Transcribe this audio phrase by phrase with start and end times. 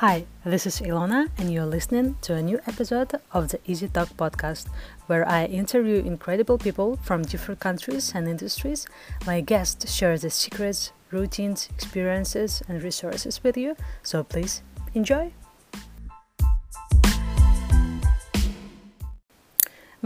[0.00, 4.66] Hi, this is Ilona, and you're listening to a new episode of the IzziTok podcast,
[5.06, 8.86] where I interview incredible people from different countries and industries.
[9.24, 14.60] My guests share the secrets, routines, experiences, and resources with you, so please
[14.92, 15.32] enjoy.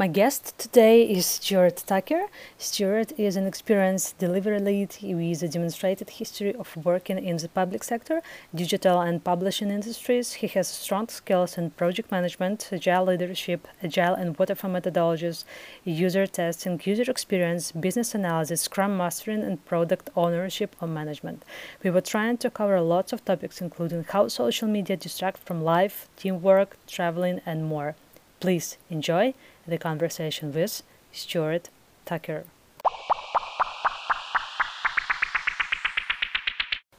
[0.01, 2.23] My guest today is Stuart Tucker.
[2.57, 7.85] Stuart is an experienced delivery lead with a demonstrated history of working in the public
[7.85, 8.23] sector,
[8.55, 10.33] digital and publishing industries.
[10.33, 15.45] He has strong skills in project management, agile leadership, agile and waterfall methodologies,
[15.85, 21.45] user testing, user experience, business analysis, scrum mastering, and product ownership or management.
[21.83, 26.09] We were trying to cover lots of topics, including how social media distract from life,
[26.17, 27.97] teamwork, traveling, and more.
[28.41, 29.35] Please enjoy
[29.71, 31.71] the conversation with Stuart
[32.05, 32.45] Tucker.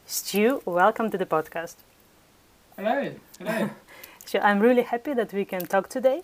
[0.06, 1.76] Stu, welcome to the podcast.
[2.78, 3.70] Hello, hello.
[4.26, 6.23] so I'm really happy that we can talk today,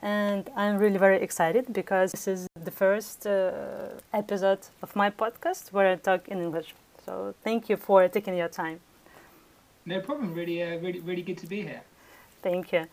[0.00, 3.50] and I'm really very excited because this is the first uh,
[4.12, 6.74] episode of my podcast where I talk in English.
[7.04, 8.80] So thank you for taking your time.
[9.84, 10.32] No problem.
[10.32, 11.82] Really, uh, really, really good to be here.
[12.40, 12.86] Thank you.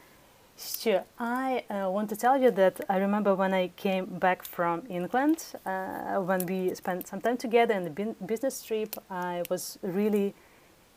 [0.60, 1.06] Sure.
[1.18, 5.46] I uh, want to tell you that I remember when I came back from England,
[5.66, 10.36] uh, when we spent some time together in the business trip, I was really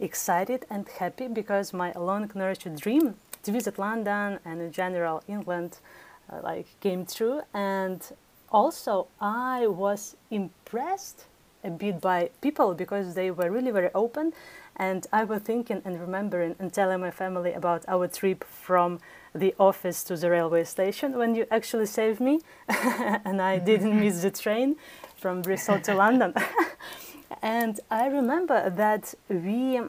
[0.01, 5.79] excited and happy because my long nurtured dream to visit London and in general England
[6.29, 8.03] uh, like came true and
[8.51, 11.27] also I was impressed
[11.63, 14.33] a bit by people because they were really very open
[14.75, 18.99] and I was thinking and remembering and telling my family about our trip from
[19.35, 24.23] the office to the railway station when you actually saved me and I didn't miss
[24.23, 24.77] the train
[25.17, 26.35] from Bristol to London.
[27.43, 29.81] and I remember that we,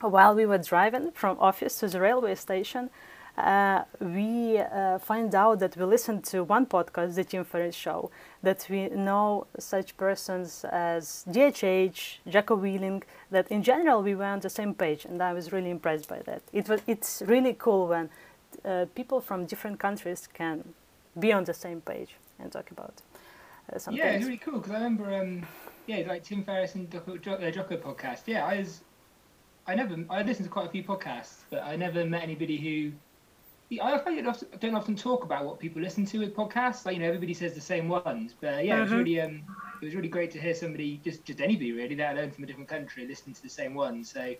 [0.00, 2.90] while we were driving from office to the railway station,
[3.36, 8.10] uh, we uh, find out that we listened to one podcast, the Tim Ferriss Show,
[8.42, 14.40] that we know such persons as DHH, Jocko Willink, that in general we were on
[14.40, 16.42] the same page, and I was really impressed by that.
[16.52, 18.08] It was, it's really cool when
[18.64, 20.74] uh, people from different countries can
[21.18, 23.02] be on the same page and talk about
[23.72, 25.46] uh, some yeah, it's really cool because I remember, um,
[25.86, 28.22] yeah, like Tim Ferriss and Jocko, uh, Jocko podcast.
[28.26, 28.82] Yeah, I was,
[29.66, 32.92] I never, I listened to quite a few podcasts, but I never met anybody who.
[33.82, 36.84] I don't often, don't often talk about what people listen to with podcasts.
[36.84, 38.78] Like you know, everybody says the same ones, but yeah, mm-hmm.
[38.78, 38.98] it was mm-hmm.
[38.98, 39.42] really, um,
[39.80, 42.46] it was really great to hear somebody, just just anybody really, let alone from a
[42.46, 44.12] different country, listening to the same ones.
[44.12, 44.34] So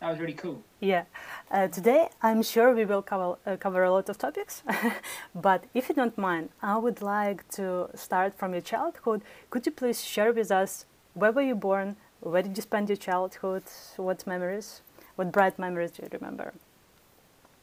[0.00, 0.62] that was really cool.
[0.80, 1.04] Yeah.
[1.50, 4.62] Uh, today, I'm sure we will cover, uh, cover a lot of topics,
[5.34, 9.22] but if you don't mind, I would like to start from your childhood.
[9.50, 11.96] Could you please share with us where were you born?
[12.20, 13.62] Where did you spend your childhood?
[13.96, 14.82] What memories?
[15.16, 16.52] What bright memories do you remember?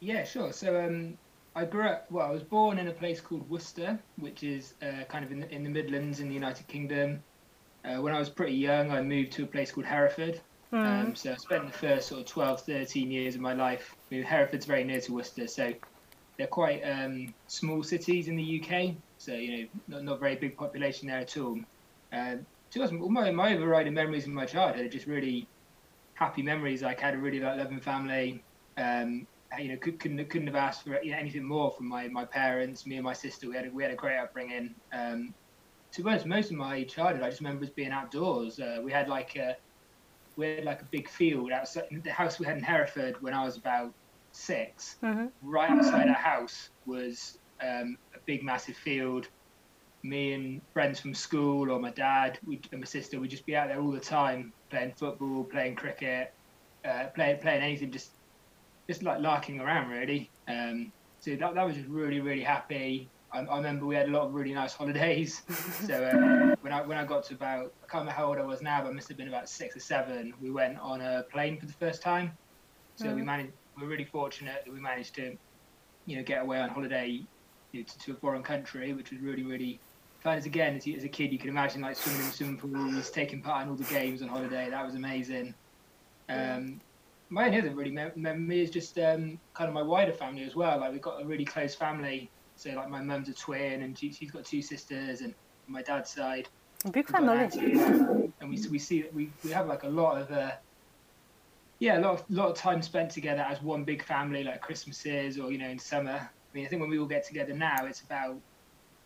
[0.00, 0.52] Yeah, sure.
[0.52, 1.16] So um,
[1.54, 5.04] I grew up, well, I was born in a place called Worcester, which is uh,
[5.08, 7.22] kind of in the, in the Midlands in the United Kingdom.
[7.84, 10.40] Uh, when I was pretty young, I moved to a place called Hereford,
[10.74, 10.84] Mm.
[10.84, 13.94] Um, so I spent the first sort of 12, 13 years of my life.
[14.10, 15.72] I mean, Hereford's very near to Worcester, so
[16.36, 18.96] they're quite um, small cities in the UK.
[19.18, 21.60] So you know, not, not very big population there at all.
[22.12, 22.36] Uh,
[22.72, 25.46] to us, my, my overriding memories of my childhood are just really
[26.14, 26.82] happy memories.
[26.82, 28.42] Like I had a really like, loving family.
[28.76, 32.08] Um, you know, could, couldn't couldn't have asked for you know, anything more from my,
[32.08, 32.84] my parents.
[32.84, 34.74] Me and my sister, we had a, we had a great upbringing.
[34.92, 35.32] Um,
[35.92, 38.58] to be honest, most of my childhood, I just remember as being outdoors.
[38.58, 39.56] Uh, we had like a,
[40.36, 43.44] we had like a big field outside the house we had in Hereford when I
[43.44, 43.92] was about
[44.32, 45.26] 6 mm-hmm.
[45.42, 49.28] Right outside our house was um, a big, massive field.
[50.02, 53.68] Me and friends from school, or my dad and my sister, would just be out
[53.68, 56.34] there all the time playing football, playing cricket,
[56.84, 58.10] uh, playing playing anything, just
[58.86, 60.30] just like larking around really.
[60.46, 63.08] Um, so that that was just really really happy.
[63.34, 65.42] I, I, remember we had a lot of really nice holidays.
[65.86, 68.42] so uh, when I when I got to about I can't remember how old I
[68.42, 70.32] was now, but I must have been about six or seven.
[70.40, 72.32] We went on a plane for the first time.
[72.96, 73.16] So mm.
[73.16, 73.52] we managed.
[73.78, 75.36] We're really fortunate that we managed to,
[76.06, 77.26] you know, get away on holiday
[77.72, 79.80] you know, to, to, a foreign country, which was really really
[80.20, 80.38] fun.
[80.38, 83.42] As again, as, as a kid, you can imagine like swimming in swimming pools, taking
[83.42, 84.70] part in all the games on holiday.
[84.70, 85.54] That was amazing.
[86.28, 86.80] Um,
[87.30, 90.78] my only other really memory is just um, kind of my wider family as well.
[90.78, 94.08] Like we've got a really close family so like my mum's a twin, and she,
[94.08, 95.34] has got two sisters, and
[95.66, 96.48] my dad's side.
[96.92, 97.48] Big family.
[98.40, 100.52] And we we see that we we have like a lot of uh,
[101.78, 105.38] yeah, a lot of lot of time spent together as one big family, like Christmases
[105.38, 106.30] or you know in summer.
[106.30, 108.36] I mean, I think when we all get together now, it's about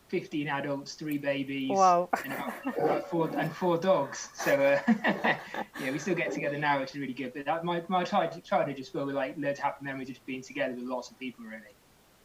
[0.09, 2.09] 15 adults, three babies, Wow.
[2.25, 4.29] and, about, four and four dogs.
[4.35, 4.81] So uh,
[5.81, 7.33] yeah, we still get together now, which is really good.
[7.35, 10.27] But that, my my childhood just filled with like loads of happy memories of just
[10.27, 11.75] being together with lots of people, really.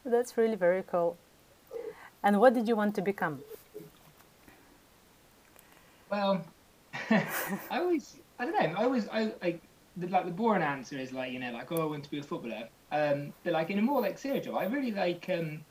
[0.05, 1.17] That's really very cool.
[2.23, 3.39] And what did you want to become?
[6.09, 6.45] Well,
[7.09, 7.25] I
[7.71, 9.61] always, I don't know, I always, I like,
[9.97, 12.19] the, like the boring answer is like, you know, like, oh, I want to be
[12.19, 12.69] a footballer.
[12.91, 15.61] Um, but like in a more like serious job, I really like, um,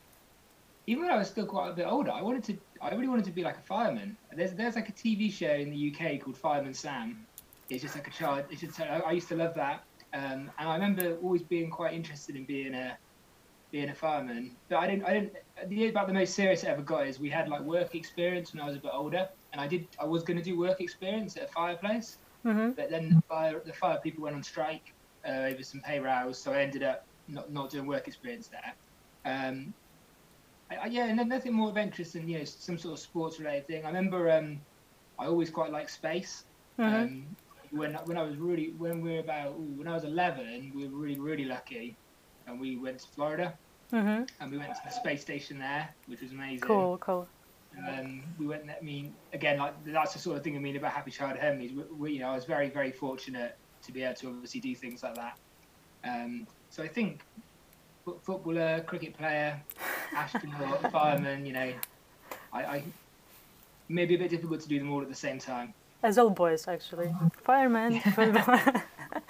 [0.85, 3.25] even when I was still quite a bit older, I wanted to, I really wanted
[3.25, 4.17] to be like a fireman.
[4.35, 7.25] There's, there's like a TV show in the UK called Fireman Sam.
[7.69, 8.45] It's just like a child.
[8.49, 9.83] It's just, I, I used to love that.
[10.13, 12.97] Um, and I remember always being quite interested in being a,
[13.73, 14.57] being a fireman.
[14.69, 15.33] But I didn't, I didn't,
[15.69, 18.63] the, about the most serious I ever got is we had like work experience when
[18.63, 19.27] I was a bit older.
[19.53, 22.19] And I did, I was going to do work experience at a fireplace.
[22.45, 24.95] hmm But then the fire, the fire people went on strike
[25.27, 28.75] uh, over some pay rows, so I ended up not, not doing work experience there.
[29.25, 29.75] Um,
[30.71, 33.85] I, I, yeah, nothing more adventurous than you know some sort of sports related thing.
[33.85, 34.65] I remember um,
[35.19, 36.45] I always quite liked space.
[36.77, 37.37] hmm Um,
[37.71, 40.87] when when I was really when we were about ooh, when I was 11, we
[40.87, 41.99] were really really lucky,
[42.47, 43.53] and we went to Florida
[43.93, 46.61] hmm and we went to the space station there, which was amazing.
[46.61, 47.27] Cool, cool.
[47.77, 48.63] And um, we went.
[48.69, 51.73] I mean, again, like that's the sort of thing I mean about happy Child memories.
[51.73, 54.73] We, we, you know, I was very, very fortunate to be able to obviously do
[54.73, 55.37] things like that.
[56.03, 57.23] Um, so I think
[58.03, 59.61] fo- footballer, cricket player,
[60.15, 61.45] astronaut, fireman.
[61.45, 61.73] You know,
[62.51, 62.83] I, I
[63.89, 65.73] maybe a bit difficult to do them all at the same time.
[66.01, 67.13] As all boys, actually.
[67.43, 68.59] Fireman, football.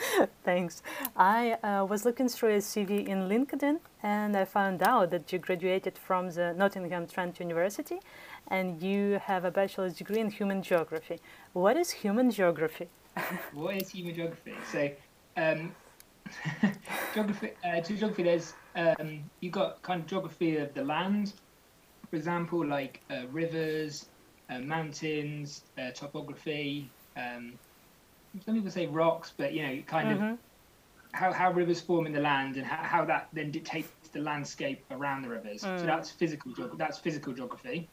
[0.44, 0.82] Thanks.
[1.16, 5.40] I uh, was looking through a CV in LinkedIn and I found out that you
[5.40, 8.00] graduated from the Nottingham Trent University
[8.48, 11.20] and you have a bachelor's degree in human geography.
[11.54, 12.90] What is human geography?
[13.54, 14.56] What is human geography?
[14.72, 14.90] So,
[15.38, 15.76] um,
[17.14, 17.52] geography.
[17.64, 21.34] Uh, to geography, there's um, you got kind of geography of the land,
[22.10, 24.10] for example, like uh, rivers,
[24.50, 26.90] uh, mountains, uh, topography.
[27.16, 27.54] Um,
[28.42, 30.40] some people say rocks, but you know, kind of Mhm.
[31.14, 34.68] how, how rivers form in the land and how, how that then dictates the landscape
[34.74, 35.54] around the rivers.
[35.62, 35.88] So Mm.
[35.88, 36.44] that's physical.
[36.78, 37.92] That's physical geography.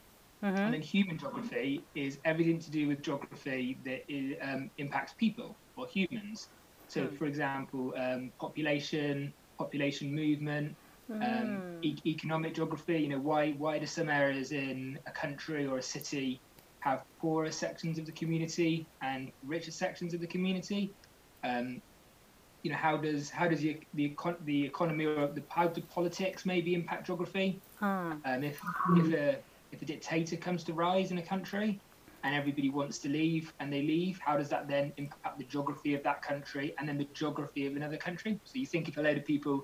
[0.65, 0.73] And Mhm.
[0.73, 4.01] then human geography is everything to do with geography that
[4.41, 6.49] um, impacts people or humans.
[6.87, 7.17] So, Mm.
[7.17, 10.77] for example, um, population, population movement,
[11.21, 11.81] um, Mm.
[11.81, 12.99] e- economic geography.
[13.01, 16.43] You know, why why do some areas in a country or a city
[16.81, 20.95] have poorer sections of the community and richer sections of the community?
[21.43, 21.81] Um,
[22.63, 25.81] you know, how does how does the the, econ- the economy or the how do
[25.93, 27.63] politics maybe impact geography?
[27.81, 28.59] Ah, Um, if
[28.95, 31.81] if a if a dictator comes to rise in a country
[32.23, 35.95] and everybody wants to leave and they leave, how does that then impact the geography
[35.95, 38.39] of that country and then the geography of another country?
[38.45, 39.63] So you think if a load of people,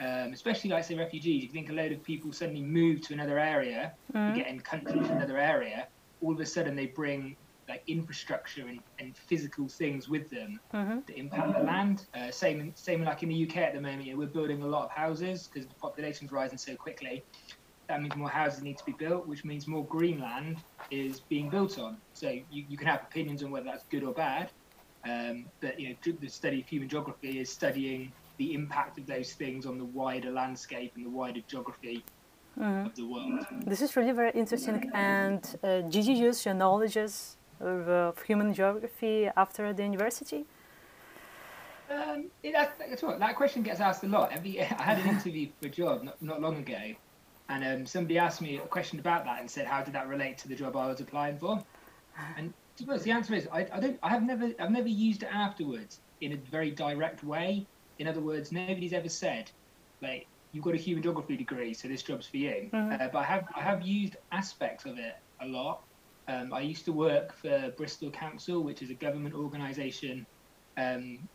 [0.00, 3.38] um, especially like say refugees, you think a load of people suddenly move to another
[3.38, 4.34] area, Mm.
[4.34, 5.88] get in country to another area,
[6.22, 7.36] all of a sudden they bring
[7.68, 11.04] like infrastructure and, and physical things with them mhm.
[11.06, 12.06] that impact the land.
[12.14, 14.04] Uh, same, same like in the UK at the moment.
[14.04, 17.22] You know, we're building a lot of houses because the population's rising so quickly.
[17.88, 20.58] That means more houses need to be built, which means more green land
[20.90, 21.98] is being built on.
[22.14, 24.50] So you, you can have opinions on whether that's good or bad.
[25.08, 29.32] Um, but you know, the study of human geography is studying the impact of those
[29.34, 32.02] things on the wider landscape and the wider geography
[32.58, 32.86] Mhm.
[32.86, 33.46] of the world.
[33.66, 34.88] This is really very interesting.
[34.94, 40.44] And uh, did you use your knowledges of, of human geography after the university?
[41.90, 44.32] Um, yeah, that, that's what, that question gets asked a lot.
[44.32, 46.94] Every, I had an interview for a job not, not long ago,
[47.48, 50.38] and um, somebody asked me a question about that and said, "How did that relate
[50.38, 51.62] to the job I was applying for?"
[52.38, 54.88] And to be honest, the answer is, I, I don't, I have never, I've never
[54.88, 57.66] used it afterwards in a very direct way.
[57.98, 59.50] In other words, nobody's ever said,
[60.00, 62.70] like, you've got a human geography degree, so this job's for you.
[62.72, 62.92] Mhm.
[63.00, 65.80] Uh, but I have, I have used aspects of it a lot.
[66.28, 70.26] Um, I used to work for Bristol Council, which is a government organisation
[70.78, 71.28] um,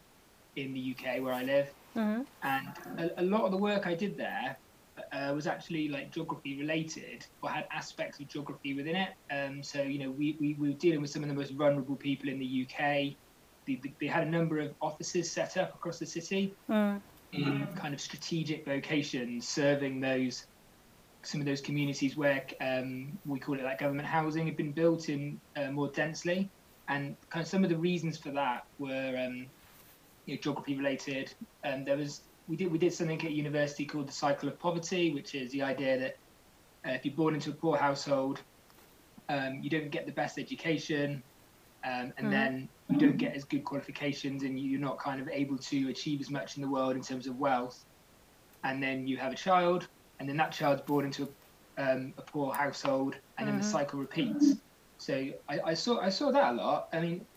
[0.55, 2.67] in the UK where I live, hmm and
[2.99, 4.57] a, a lot of the work I did there
[5.13, 9.11] uh, was actually like geography related, or had aspects of geography within it.
[9.31, 11.97] Um, so you know, we, we, we were dealing with some of the most vulnerable
[11.97, 13.17] people in the UK.
[13.67, 17.01] They, they- they had a number of offices set up across the city Mm.
[17.31, 20.45] In kind of strategic locations, serving those
[21.21, 25.09] some of those communities where um, we call it like government housing had been built
[25.09, 26.49] in uh, more densely,
[26.87, 29.45] and kind of some of the reasons for that were um,
[30.25, 31.33] you know, geography related.
[31.63, 35.13] Um, there was we did we did something at university called the cycle of poverty,
[35.13, 36.17] which is the idea that
[36.89, 38.41] uh, if you're born into a poor household,
[39.27, 41.21] um, you don't get the best education,
[41.85, 42.31] um, and Mhm.
[42.31, 46.21] then you don't get as good qualifications, and you're not kind of able to achieve
[46.21, 47.77] as much in the world in terms of wealth.
[48.63, 51.35] And then you have a child, and then that child's born into
[51.77, 54.61] a, um, a poor household, and then the cycle repeats.
[54.97, 56.87] So I, I saw I saw that a lot.
[56.93, 57.27] I mean,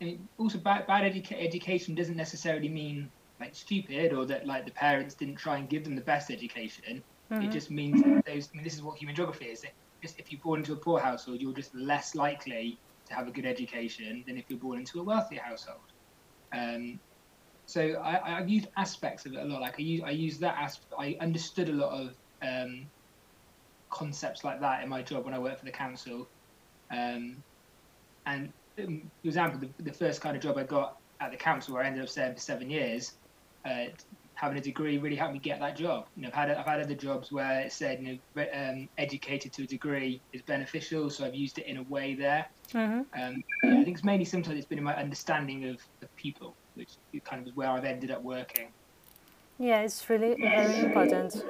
[0.00, 4.66] I mean also bad bad educa- education doesn't necessarily mean like stupid or that like
[4.66, 7.04] the parents didn't try and give them the best education.
[7.40, 8.46] It just means that those.
[8.46, 9.64] I mean, this is what human geography is.
[10.02, 12.80] Just if you're born into a poor household, you're just less likely
[13.10, 15.92] to have a good education than if you're born into a wealthy household.
[16.52, 17.00] Um,
[17.66, 19.60] so I, I've used aspects of it a lot.
[19.60, 20.92] Like I use I use that aspect.
[20.98, 22.90] I understood a lot of um,
[23.90, 26.30] concepts like that in my job when I worked for the council.
[26.92, 27.44] Um,
[28.26, 31.74] and um, for example, the, the first kind of job I got at the council,
[31.74, 33.12] where I ended up staying for seven years,
[33.68, 33.86] uh,
[34.40, 36.06] having a degree really helped me get that job.
[36.16, 39.52] You know, I've had I've had other jobs where it said you know um, educated
[39.52, 42.46] to a degree is beneficial, so I've used it in a way there.
[42.72, 43.00] Mm-hmm.
[43.20, 46.54] Um, yeah, I think it's mainly sometimes it's been in my understanding of, of people,
[46.74, 46.92] which
[47.22, 48.68] kind of is where I've ended up working.
[49.58, 51.44] Yeah, it's really very important.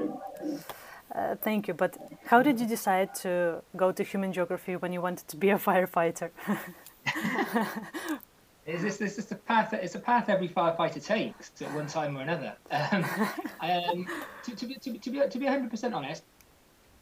[1.15, 1.75] Uh, thank you.
[1.75, 5.51] But how did you decide to go to human geography when you wanted to be
[5.51, 6.31] a firefighter?
[8.67, 9.73] It's this, this is the path.
[9.73, 12.55] It's a path every firefighter takes at one time or another.
[12.71, 13.05] Um,
[13.61, 14.09] um,
[14.45, 16.25] to, to, be, to, be, to be to be 100% honest,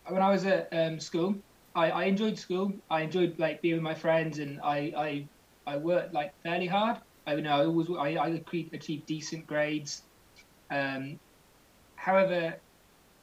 [0.06, 1.36] when I was at um, school,
[1.74, 2.72] I, I enjoyed school.
[2.90, 5.28] I enjoyed like being with my friends, and I I,
[5.66, 6.98] I worked like fairly hard.
[7.26, 8.28] I you know I always I, I
[8.72, 10.02] achieved decent grades.
[10.70, 11.18] Um,
[11.96, 12.56] however,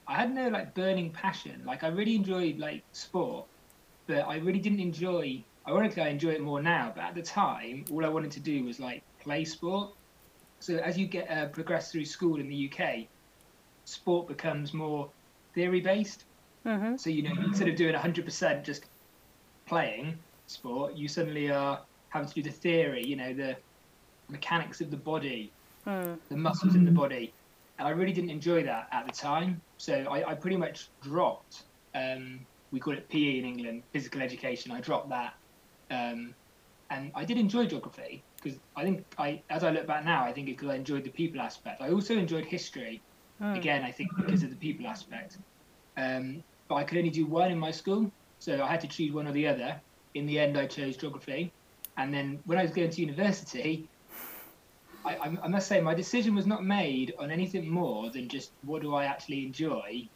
[0.07, 1.63] I had no like burning passion.
[1.65, 3.45] Like I really enjoyed like sport,
[4.07, 6.91] but I really didn't enjoy ironically, I enjoy it more now.
[6.95, 9.91] But at the time, all I wanted to do was like play sport.
[10.59, 13.05] So as you get uh, progress through school in the UK,
[13.85, 15.09] sport becomes more
[15.53, 16.25] theory based.
[16.65, 16.97] Mm-hmm.
[16.97, 18.85] So you know, instead of doing 100% just
[19.65, 20.17] playing
[20.47, 23.03] sport, you suddenly are having to do the theory.
[23.05, 23.55] You know, the
[24.29, 25.51] mechanics of the body,
[25.85, 26.17] Mm.
[26.29, 27.31] the muscles in the body,
[27.77, 29.61] and I really didn't enjoy that at the time.
[29.77, 31.61] So I, I pretty much dropped.
[31.93, 32.39] Um,
[32.71, 34.71] we call it PE in England, physical education.
[34.71, 35.35] I dropped that
[35.91, 36.33] um,
[36.89, 40.31] and I did enjoy geography because I think I, as I look back now, I
[40.31, 41.81] think because I enjoyed the people aspect.
[41.81, 43.01] I also enjoyed history.
[43.41, 43.57] Mm.
[43.57, 45.37] Again, I think because of the people aspect.
[45.97, 49.11] Um, but I could only do one in my school, so I had to choose
[49.11, 49.79] one or the other.
[50.13, 51.51] In the end, I chose geography.
[51.97, 53.87] And then when I was going to university,
[55.03, 58.51] I, I, I must say my decision was not made on anything more than just
[58.63, 60.07] what do I actually enjoy.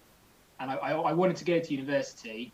[0.59, 2.51] And I, I, I wanted to go to university,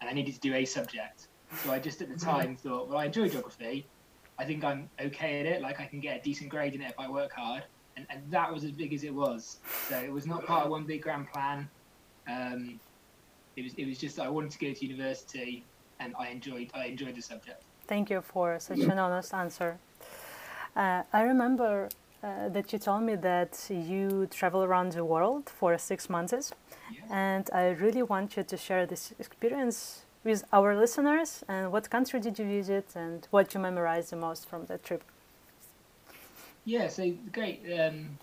[0.00, 1.28] and I needed to do a subject.
[1.62, 3.86] So I just at the time thought, well, I enjoy geography.
[4.38, 5.62] I think I'm okay at it.
[5.62, 7.64] Like I can get a decent grade in it if I work hard.
[7.96, 9.58] And, and that was as big as it was.
[9.88, 11.68] So it was not part of one big grand plan.
[12.28, 12.78] Um,
[13.56, 15.64] it was it was just I wanted to go to university,
[15.98, 17.62] and I enjoyed I enjoyed the subject.
[17.86, 19.78] Thank you for such an honest answer.
[20.76, 21.88] Uh, I remember
[22.22, 26.52] uh, that you told me that you travel around the world for six months,
[26.92, 27.02] Yes.
[27.10, 31.44] and I really want you to share this experience with our listeners.
[31.48, 35.04] And what country did you visit, and what you memorized the most from that trip?
[36.64, 38.18] Yeah, so the great um,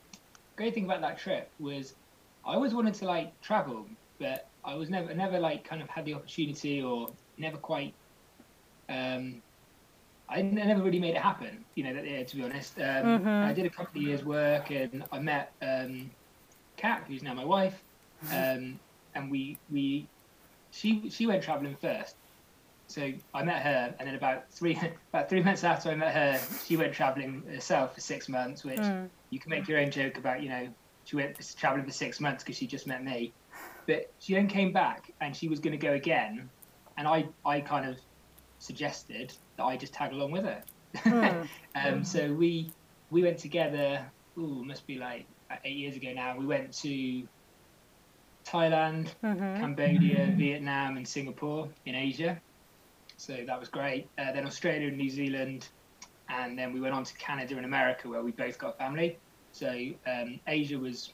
[0.58, 1.96] great thing about that trip was
[2.46, 3.88] I always wanted to like travel,
[4.20, 7.96] but I was never never like kind of had the opportunity or never quite.
[8.90, 9.42] Um,
[10.30, 12.02] I never really made it happen, you know.
[12.02, 13.44] Yeah, to be honest, um, Mhm.
[13.44, 16.12] I did a couple of years' work, and I met um,
[16.78, 17.84] Kat, who's now my wife,
[18.32, 18.80] um,
[19.16, 20.10] and we we
[20.74, 22.16] she she went travelling first,
[22.88, 24.78] so I met her, and then about three
[25.14, 28.64] about three months after I met her, she went travelling herself for six months.
[28.64, 29.10] Which Mm.
[29.30, 30.68] you can make your own joke about, you know,
[31.06, 33.32] she went travelling for six months because she just met me,
[33.88, 36.50] but she then came back and she was going to go again,
[36.98, 37.98] and I I kind of
[38.60, 40.64] suggested that I just tag along with her.
[40.98, 41.44] Hmm.
[41.76, 42.72] um, so we
[43.12, 44.04] we went together.
[44.40, 45.28] Ooh, must be like
[45.66, 46.36] eight years ago now.
[46.36, 47.28] We went to
[48.44, 49.60] Thailand, Mhm.
[49.60, 52.42] Cambodia, Vietnam, and Singapore in Asia.
[53.18, 54.10] So that was great.
[54.18, 55.70] Uh, then Australia and New Zealand,
[56.30, 59.20] and then we went on to Canada and America, where we both got family.
[59.52, 59.70] So
[60.08, 61.10] um, Asia was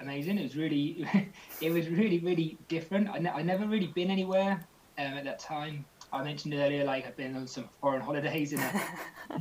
[0.00, 0.38] amazing.
[0.38, 1.04] It was really,
[1.60, 3.08] it was really, really different.
[3.08, 4.66] I, ne- I never really been anywhere
[4.98, 5.84] um, at that time.
[6.12, 8.82] I mentioned earlier, like I've been on some foreign holidays in a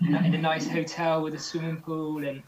[0.05, 2.43] in a, in a nice hotel with a swimming pool, and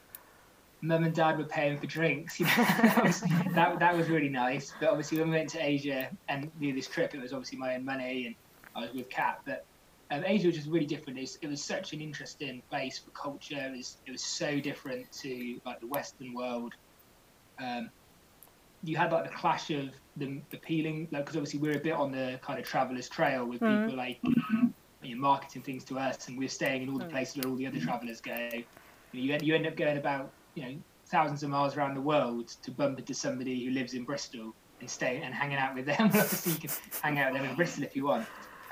[0.81, 2.39] mum and dad were paying for drinks.
[2.39, 3.21] You know, that, was,
[3.53, 4.73] that that was really nice.
[4.79, 7.75] But obviously, when we went to Asia and do this trip, it was obviously my
[7.75, 8.35] own money, and
[8.75, 9.39] I was with Kat.
[9.45, 9.65] But
[10.11, 11.17] um, Asia was just really different.
[11.19, 13.57] It was, it was such an interesting place for culture.
[13.59, 16.73] It was it was so different to like the Western world.
[17.61, 17.89] Um,
[18.83, 22.11] you had like the clash of the appealing, like because obviously we're a bit on
[22.13, 23.83] the kind of traveller's trail with Mhm.
[23.83, 24.19] people like
[25.03, 27.09] you know, marketing things to us, and we're staying in all the Mm.
[27.11, 28.33] places where all the other travellers go.
[28.33, 28.63] You, know,
[29.11, 32.49] you, end, you end up going about you know thousands of miles around the world
[32.61, 35.97] to bump into somebody who lives in Bristol, and staying and hanging out with them.
[36.01, 36.69] Obviously, you can
[37.01, 38.27] hang out with them in Bristol if you want.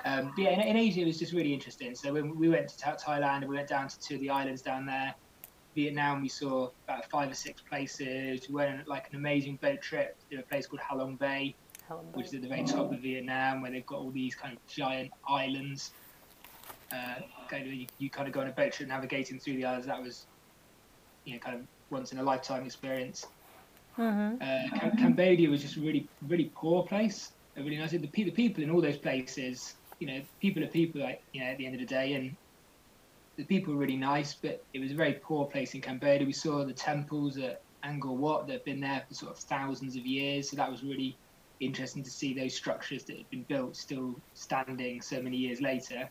[0.06, 1.96] Um, but yeah, in, in, Asia it was just really interesting.
[1.96, 4.62] So when we went to Thailand, and we went down to two of the islands
[4.62, 5.16] down there.
[5.76, 8.50] Vietnam, we saw about five or six places.
[8.50, 11.54] We went on like an amazing boat trip to a place called Halong Bay,
[11.88, 12.18] Halong Bay.
[12.18, 14.66] which is at the very top of Vietnam, where they've got all these kind of
[14.66, 15.92] giant islands.
[16.92, 19.66] Uh, kind of, you, you, kind of go on a boat trip navigating through the
[19.66, 19.86] islands.
[19.86, 20.26] That was,
[21.26, 23.26] you know, kind of once in a lifetime experience.
[23.98, 24.42] Mm-hmm.
[24.42, 27.32] Uh, Cambodia was just a really, really poor place.
[27.56, 27.92] A really nice.
[27.92, 31.48] The, the people in all those places you know, people are people, like, you know,
[31.48, 32.36] at the end of the day, and
[33.38, 36.26] the people were really nice, but it was a very poor place in Cambodia.
[36.26, 39.96] We saw the temples at Angkor Wat that have been there for sort of thousands
[39.96, 41.16] of years, so that was really
[41.60, 46.10] interesting to see those structures that had been built still standing so many years later.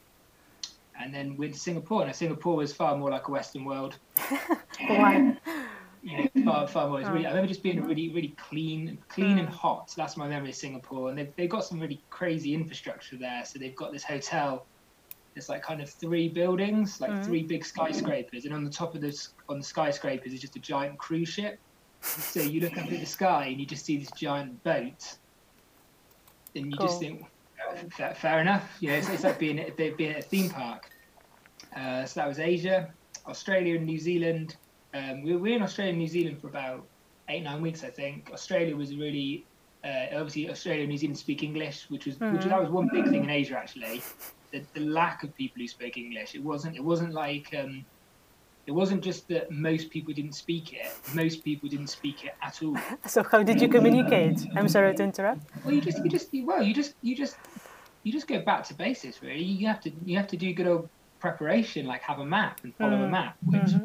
[1.01, 3.99] And then went to Singapore, and Singapore was far more like a Western world.
[6.07, 7.01] You know, far, far more.
[7.01, 9.53] It's really, I remember just being really, really clean, clean and mm.
[9.53, 9.93] hot.
[9.97, 11.09] That's my memory of Singapore.
[11.09, 13.45] And they've, they've got some really crazy infrastructure there.
[13.45, 14.67] So they've got this hotel.
[15.35, 17.25] It's like kind of three buildings, like mm.
[17.25, 20.61] three big skyscrapers, and on the top of this, on the skyscrapers, is just a
[20.61, 21.59] giant cruise ship.
[22.01, 25.19] So you look up at the sky and you just see this giant boat,
[26.55, 26.87] and you cool.
[26.87, 27.27] just think,
[27.91, 28.77] fair, fair enough.
[28.81, 30.91] You know, it's, it's like being at, being at a theme park.
[31.77, 32.93] Uh, so that was Asia,
[33.27, 34.57] Australia, and New Zealand
[34.97, 36.87] um, we were in Australia and New Zealand for about
[37.29, 38.31] eight nine weeks, I think.
[38.33, 39.45] Australia was really
[39.85, 42.33] uh, obviously Australia and New Zealand speak English, which was mm.
[42.33, 44.03] which that was one big thing in Asia actually.
[44.53, 46.35] The, the lack of people who spoke English.
[46.35, 47.85] It wasn't it wasn't like um,
[48.67, 50.91] it wasn't just that most people didn't speak it.
[51.15, 52.77] Most people didn't speak it at all.
[53.07, 54.47] So how did you communicate?
[54.57, 55.43] I'm sorry to interrupt.
[55.65, 57.37] Well, you just you just well you just you just
[58.03, 59.43] you just go back to basics really.
[59.45, 60.89] You have to you have to do good old
[61.21, 63.07] preparation, like have a map and follow mm.
[63.07, 63.63] a map, which.
[63.63, 63.85] Mm-hmm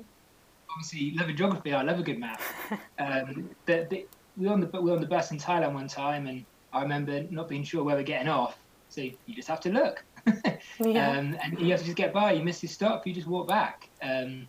[0.72, 1.74] obviously love geography.
[1.74, 2.42] I love a good map.
[3.00, 4.06] Um, the, the,
[4.38, 6.84] we were on the we were on the bus in Thailand one time, and I
[6.84, 8.58] remember not being sure where we're getting off.
[8.90, 10.04] So you just have to look,
[10.80, 11.12] yeah.
[11.12, 12.34] um, and you have to just get by.
[12.34, 13.90] You miss your stop, you just walk back.
[14.02, 14.48] Um,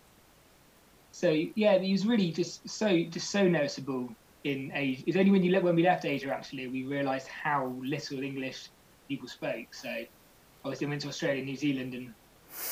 [1.13, 4.09] so yeah, he was really just so just so noticeable
[4.43, 5.03] in Asia.
[5.05, 8.69] It's only when you when we left Asia actually we realised how little English
[9.07, 9.73] people spoke.
[9.75, 9.89] So
[10.65, 12.13] obviously I went to Australia, and New Zealand, and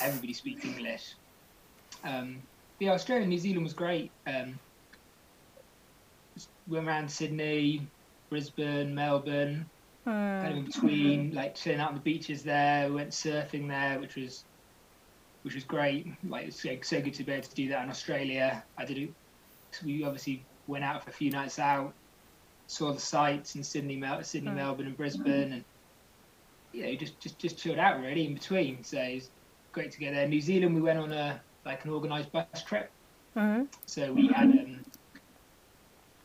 [0.00, 1.14] everybody speaks English.
[2.02, 2.42] Um,
[2.80, 4.10] yeah, Australia, New Zealand was great.
[4.26, 4.58] Um,
[6.66, 7.86] went around Sydney,
[8.28, 9.70] Brisbane, Melbourne,
[10.04, 10.42] mm.
[10.42, 12.88] kind of in between, like chilling out on the beaches there.
[12.88, 14.44] We went surfing there, which was
[15.42, 16.06] which was great.
[16.28, 18.62] Like it's so, so good to be able to do that in Australia.
[18.78, 19.10] I did it.
[19.84, 21.92] We obviously went out for a few nights out,
[22.66, 24.56] saw the sights in Sydney, Mel- Sydney, mm.
[24.56, 25.64] Melbourne, and Brisbane, and
[26.72, 28.84] you know, just just just chilled out really in between.
[28.84, 29.30] So it was
[29.72, 30.28] great to get there.
[30.28, 32.90] New Zealand, we went on a like an organised bus trip.
[33.36, 33.64] Mm-hmm.
[33.86, 34.84] So we had um,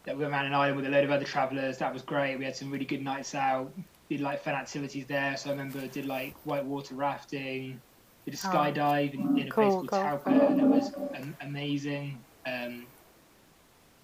[0.06, 1.78] that we went around an island with a load of other travellers.
[1.78, 2.38] That was great.
[2.38, 3.72] We had some really good nights out.
[4.10, 5.36] Did like fun activities there.
[5.36, 7.82] So I remember did like whitewater rafting,
[8.32, 8.52] did a oh.
[8.52, 10.40] skydive oh, in, in, a cool, place called cool.
[10.40, 12.20] Taupo, and it was um, amazing.
[12.46, 12.86] Um,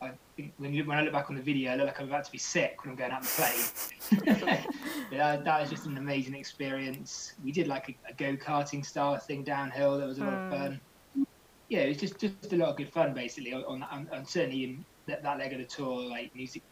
[0.02, 2.08] I think when, you, when I look back on the video, I look like I'm
[2.08, 4.66] about to be sick when I'm going out and the plane.
[5.12, 7.34] that, that, was just an amazing experience.
[7.44, 9.98] We did like a, a go karting style thing downhill.
[9.98, 10.46] That was a lot mm.
[10.46, 10.82] of fun
[11.74, 14.64] yeah, it was just just a lot of good fun basically on, on, on certainly
[14.64, 16.08] in that, that leg of the tour.
[16.08, 16.70] Like New Zealand,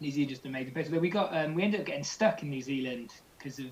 [0.00, 0.88] New Zealand just amazing place.
[0.88, 3.66] But we got um, we ended up getting stuck in New Zealand because of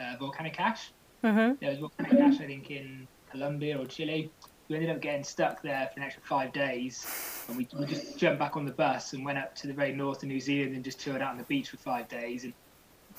[0.00, 0.90] uh, volcanic ash.
[1.24, 1.54] Mm-hmm.
[1.60, 4.30] There was volcanic ash, I think, in Colombia or Chile.
[4.68, 7.06] We ended up getting stuck there for an extra five days,
[7.48, 9.92] and we, we just jumped back on the bus and went up to the very
[9.92, 12.44] north of New Zealand and just chilled out on the beach for five days.
[12.44, 12.52] And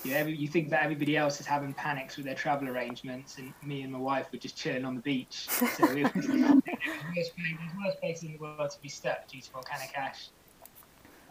[0.04, 3.82] yeah, you think that everybody else is having panics with their travel arrangements, and me
[3.82, 5.48] and my wife were just chilling on the beach.
[5.56, 6.64] So it was, the worst,
[7.16, 7.32] place,
[7.84, 10.30] worst place in the world to be stuck due to volcanic ash.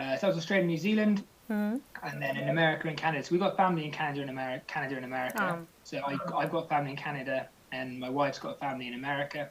[0.00, 1.76] Uh, so that was Australia, and New Zealand, mm-hmm.
[2.06, 3.24] and then in America and Canada.
[3.24, 4.64] So we've got family in Canada and America.
[4.66, 5.42] Canada and America.
[5.42, 9.50] Um, so I, I've got family in Canada, and my wife's got family in America.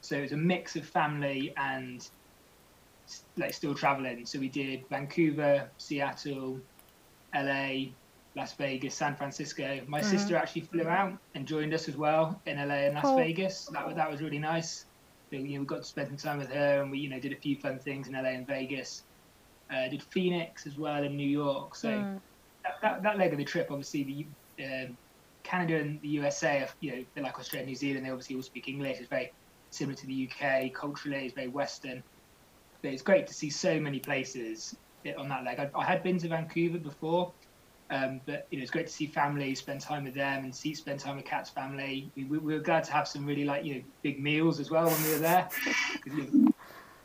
[0.00, 2.06] So it's a mix of family and
[3.36, 4.26] like still traveling.
[4.26, 6.60] So we did Vancouver, Seattle,
[7.34, 7.90] LA,
[8.34, 9.80] Las Vegas, San Francisco.
[9.86, 10.10] My mm-hmm.
[10.10, 13.16] sister actually flew out and joined us as well in LA and Las cool.
[13.16, 13.66] Vegas.
[13.72, 14.84] That was that was really nice.
[15.30, 17.32] You know, we got to spend some time with her, and we you know did
[17.32, 19.02] a few fun things in LA and Vegas.
[19.70, 21.74] Uh, did Phoenix as well in New York.
[21.74, 22.20] So mm.
[22.62, 24.26] that, that, that, leg of the trip, obviously,
[24.56, 24.86] the uh,
[25.42, 28.06] Canada and the USA, are, you know, they're like Australia, and New Zealand.
[28.06, 28.98] They obviously all speak English.
[29.00, 29.32] It's very
[29.70, 31.24] similar to the UK culturally.
[31.26, 32.02] It's very Western.
[32.82, 34.76] But it's great to see so many places
[35.18, 35.58] on that leg.
[35.58, 37.32] I, I had been to Vancouver before,
[37.90, 40.74] um, but you know, it's great to see family, spend time with them, and see
[40.74, 42.10] spend time with Kat's family.
[42.16, 44.70] We, we, we, were glad to have some really like you know big meals as
[44.70, 45.48] well when we were there,
[45.92, 46.52] because you know,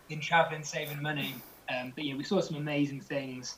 [0.09, 1.35] in traveling, saving money.
[1.71, 3.57] Um, but yeah, we saw some amazing things.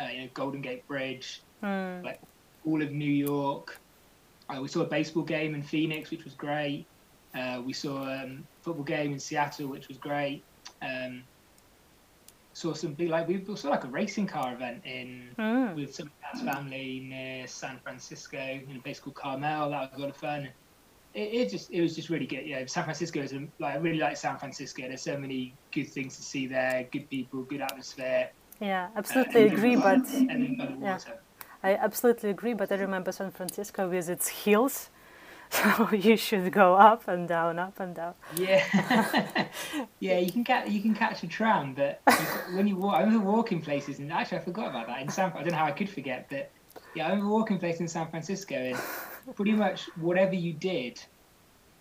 [0.00, 2.04] uh, you know, Golden Gate Bridge, Mm.
[2.04, 2.20] like
[2.64, 3.80] all of New York.
[4.48, 6.86] Uh, we saw a baseball game in Phoenix, which was great.
[7.34, 10.44] Uh, we saw a um, football game in Seattle, which was great.
[10.82, 11.24] Um,
[12.52, 15.74] saw some big like we saw like a racing car event in Mm.
[15.74, 19.70] with some of family near San Francisco in a place called Carmel.
[19.70, 20.48] That was a lot of fun.
[21.18, 22.46] It, it just it was just really good.
[22.46, 24.82] Yeah, San Francisco is a, like I really like San Francisco.
[24.82, 26.86] There's so many good things to see there.
[26.92, 28.30] Good people, good atmosphere.
[28.60, 29.74] Yeah, uh, absolutely and agree.
[29.74, 30.98] But and then by the yeah.
[31.64, 32.54] I absolutely agree.
[32.54, 34.90] But I remember San Francisco with its hills,
[35.50, 38.14] so you should go up and down, up and down.
[38.36, 38.62] Yeah,
[39.98, 40.18] yeah.
[40.18, 42.00] You can catch you can catch a tram, but
[42.54, 45.32] when you walk, I remember walking places, and actually I forgot about that in San.
[45.32, 46.52] I don't know how I could forget, but
[46.94, 48.78] yeah, I remember walking places in San Francisco, and
[49.34, 51.00] pretty much whatever you did,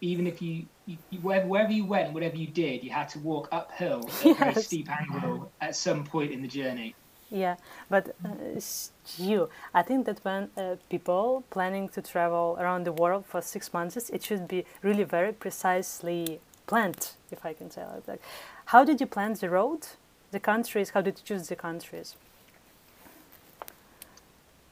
[0.01, 3.19] even if you, you, you wherever, wherever you went, whatever you did, you had to
[3.19, 6.95] walk uphill at a very steep angle at some point in the journey.
[7.29, 7.57] Yeah,
[7.89, 13.25] but uh, Stu, I think that when uh, people planning to travel around the world
[13.25, 17.89] for six months, it should be really very precisely planned, if I can say it
[17.93, 18.19] like that.
[18.67, 19.87] How did you plan the road,
[20.31, 20.91] the countries?
[20.91, 22.15] How did you choose the countries?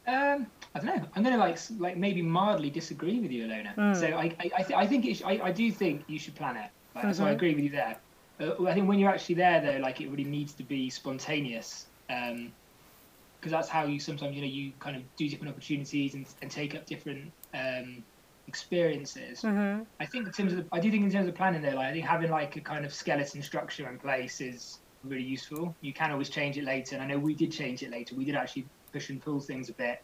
[0.07, 1.05] Um, I don't know.
[1.15, 3.75] I'm going to like like maybe mildly disagree with you, Ilona.
[3.75, 3.95] Mm.
[3.95, 6.35] So I I, I, th- I think it sh- I, I do think you should
[6.35, 6.69] plan it.
[6.95, 7.33] Like, So I Mhm.
[7.33, 8.01] agree with you there.
[8.39, 11.87] Uh, I think when you're actually there, though, like it really needs to be spontaneous.
[12.09, 12.53] Um,
[13.41, 16.49] because that's how you sometimes you know you kind of do different opportunities and, and
[16.49, 18.03] take up different um,
[18.47, 19.41] experiences.
[19.41, 19.83] Mm-hmm.
[19.99, 21.91] I think in terms of I do think in terms of planning though, like I
[21.93, 25.77] think having like a kind of skeleton structure in place is really useful.
[25.81, 28.15] You can always change it later, and I know we did change it later.
[28.15, 30.01] We did actually push and pull things a bit.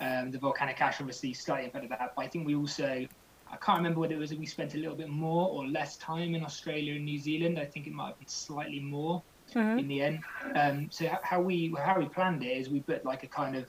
[0.00, 3.06] Um, the volcanic ash obviously slightly affected that, but I think we also
[3.54, 5.96] I can't remember whether it was that we spent a little bit more or less
[5.98, 7.58] time in Australia and New Zealand.
[7.58, 9.78] I think it might have been slightly more Mm-hmm.
[9.78, 10.20] in the end.
[10.54, 13.66] Um, so how we how we planned it is we booked like a kind of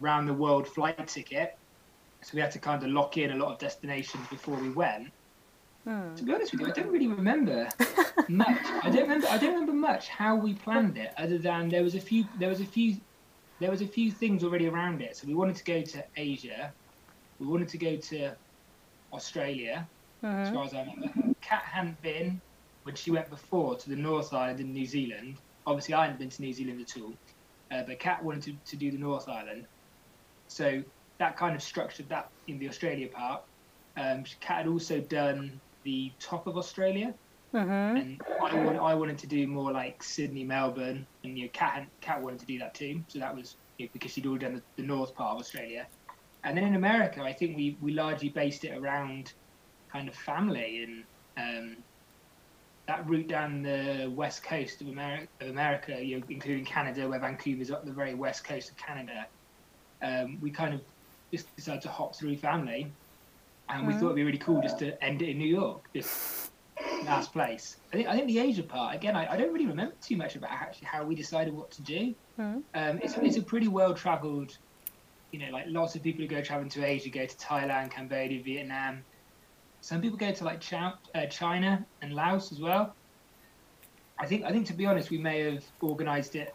[0.00, 1.56] round the world flight ticket.
[2.22, 5.12] So we had to kind of lock in a lot of destinations before we went.
[5.86, 6.16] Mm.
[6.16, 7.68] To be honest with you, I don't really remember
[8.28, 8.58] much.
[8.82, 9.26] I don't remember.
[9.28, 12.24] I don't remember much how we planned it, other than there was a few.
[12.40, 12.96] There was a few.
[13.60, 15.16] There was a few things already around it.
[15.16, 16.74] So we wanted to go to Asia.
[17.38, 18.36] We wanted to go to
[19.12, 19.90] Australia,
[20.42, 20.50] as Mm-hmm.
[20.50, 21.34] far as I remember.
[21.42, 22.42] Kat hadn't been
[22.84, 25.40] when she went before to the North Island in New Zealand.
[25.66, 27.14] Obviously, I hadn't been to New Zealand at all,
[27.72, 29.66] uh, but Kat wanted to, to do the North Island.
[30.48, 30.82] So
[31.18, 33.42] that kind of structured that in the Australia part.
[33.96, 37.14] Um, Kat had also done the top of Australia,
[37.54, 37.96] Mm-hmm.
[37.96, 41.86] and I, want, I wanted to do more like Sydney, Melbourne, and you know, Kat
[42.20, 43.02] wanted to do that too.
[43.08, 45.86] So that was you know, because she'd already done the, the north part of Australia.
[46.42, 49.32] And then in America, I think we, we largely based it around
[49.92, 51.04] kind of family and
[51.38, 51.76] um,
[52.88, 57.20] that route down the west coast of America, of America you know, including Canada, where
[57.20, 59.26] Vancouver's up the very west coast of Canada.
[60.02, 60.80] Um, we kind of
[61.32, 62.92] just decided to hop through family,
[63.70, 63.98] and we Mhm.
[64.00, 66.43] thought it'd be really cool just to end it in New York, just
[67.04, 67.76] last place.
[67.92, 69.16] I think I think the Asia part again.
[69.16, 72.14] I, I don't really remember too much about actually how we decided what to do.
[72.38, 72.58] Mm-hmm.
[72.74, 74.56] Um, it's it's a pretty well travelled,
[75.30, 78.42] you know, like lots of people who go traveling to Asia go to Thailand, Cambodia,
[78.42, 79.02] Vietnam.
[79.80, 82.94] Some people go to like China, uh, China and Laos as well.
[84.18, 86.54] I think I think to be honest, we may have organised it.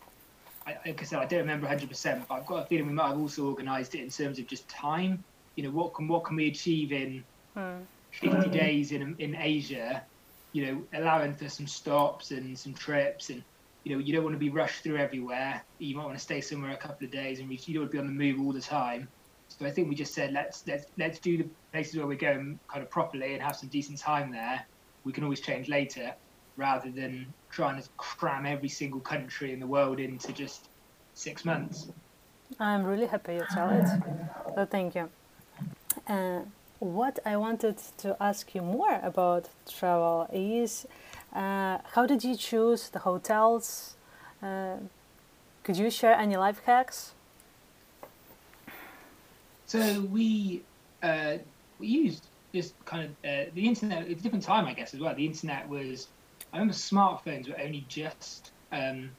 [0.65, 2.93] I, like I said, I don't remember 100, percent but I've got a feeling we
[2.93, 5.23] might have also organised it in terms of just time.
[5.55, 7.23] You know, what can what can we achieve in
[7.55, 7.85] Mm.
[8.11, 10.03] 50 days in in Asia,
[10.51, 13.43] you know, allowing for some stops and some trips, and
[13.83, 15.63] you know, you don't want to be rushed through everywhere.
[15.77, 17.97] You might want to stay somewhere a couple of days, and you don't want to
[17.97, 19.07] be on the move all the time.
[19.47, 22.59] So I think we just said let's let's let's do the places where we're going
[22.67, 24.63] kind of properly and have some decent time there.
[25.03, 26.13] We can always change later,
[26.57, 30.69] rather than trying to cram every single country in the world into just
[31.13, 31.87] six months.
[32.59, 33.87] I'm really happy you tell it.
[34.55, 35.09] So thank you.
[36.07, 36.41] Uh,
[36.79, 40.87] what I wanted to ask you more about travel is
[41.33, 43.95] uh, how did you choose the hotels?
[44.41, 44.77] Uh,
[45.63, 47.13] could you share any life hacks?
[49.65, 50.63] So we
[51.03, 51.37] uh,
[51.79, 54.07] we used just kind of uh, the internet.
[54.07, 55.13] It's a different time, I guess, as well.
[55.13, 56.07] The internet was.
[56.51, 59.11] I remember smartphones were only just um,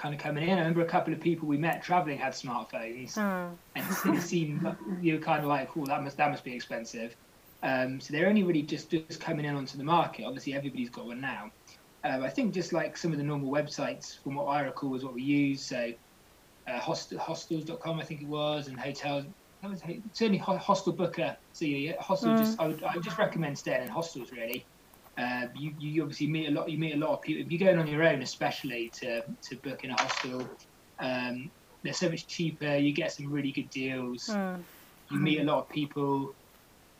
[0.00, 0.56] kind of coming in.
[0.56, 3.54] I remember a couple of people we met traveling had smartphones, Mm.
[3.76, 7.14] and it seemed you were kind of like, "Oh, that must that must be expensive."
[7.62, 10.24] Um, so they're only really just just coming in onto the market.
[10.24, 11.50] Obviously, everybody's got one now.
[12.02, 15.04] Um, I think just like some of the normal websites, from what I recall, was
[15.04, 15.64] what we used.
[15.64, 15.92] So
[16.66, 19.26] uh, host- hostels.com, I think it was, and hotels.
[19.60, 19.82] That was
[20.12, 21.36] certainly ho- hostel booker.
[21.52, 22.38] So yeah, hostel.
[22.38, 24.64] Just I would I would just recommend staying in hostels really.
[25.20, 26.70] Uh, you you obviously meet a lot.
[26.70, 27.42] You meet a lot of people.
[27.42, 30.48] If you're going on your own, especially to to book in a hostel,
[30.98, 31.50] um,
[31.82, 32.76] they're so much cheaper.
[32.76, 34.28] You get some really good deals.
[34.28, 34.62] Mm.
[35.10, 36.34] You meet a lot of people.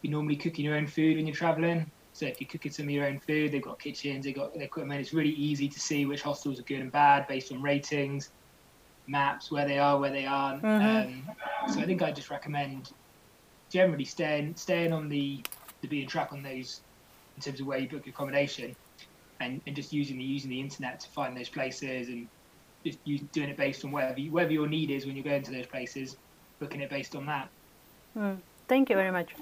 [0.02, 1.90] You're normally cooking your own food when you're traveling.
[2.12, 5.00] So if you're cooking some of your own food, they've got kitchens, they've got equipment.
[5.00, 8.30] It's really easy to see which hostels are good and bad based on ratings,
[9.06, 10.62] maps, where they are, where they aren't.
[10.62, 11.28] Mm-hmm.
[11.66, 12.92] Um, so I think I just recommend
[13.70, 15.40] generally staying staying on the
[15.80, 16.80] the beaten track on those
[17.40, 18.76] in terms of where you book your accommodation,
[19.40, 22.28] and, and just using the using the internet to find those places and
[22.84, 22.98] just
[23.32, 25.66] doing it based on whatever you, whatever your need is when you're going to those
[25.66, 26.16] places,
[26.58, 27.48] booking it based on that.
[28.16, 28.38] Mm.
[28.68, 29.34] Thank you very much.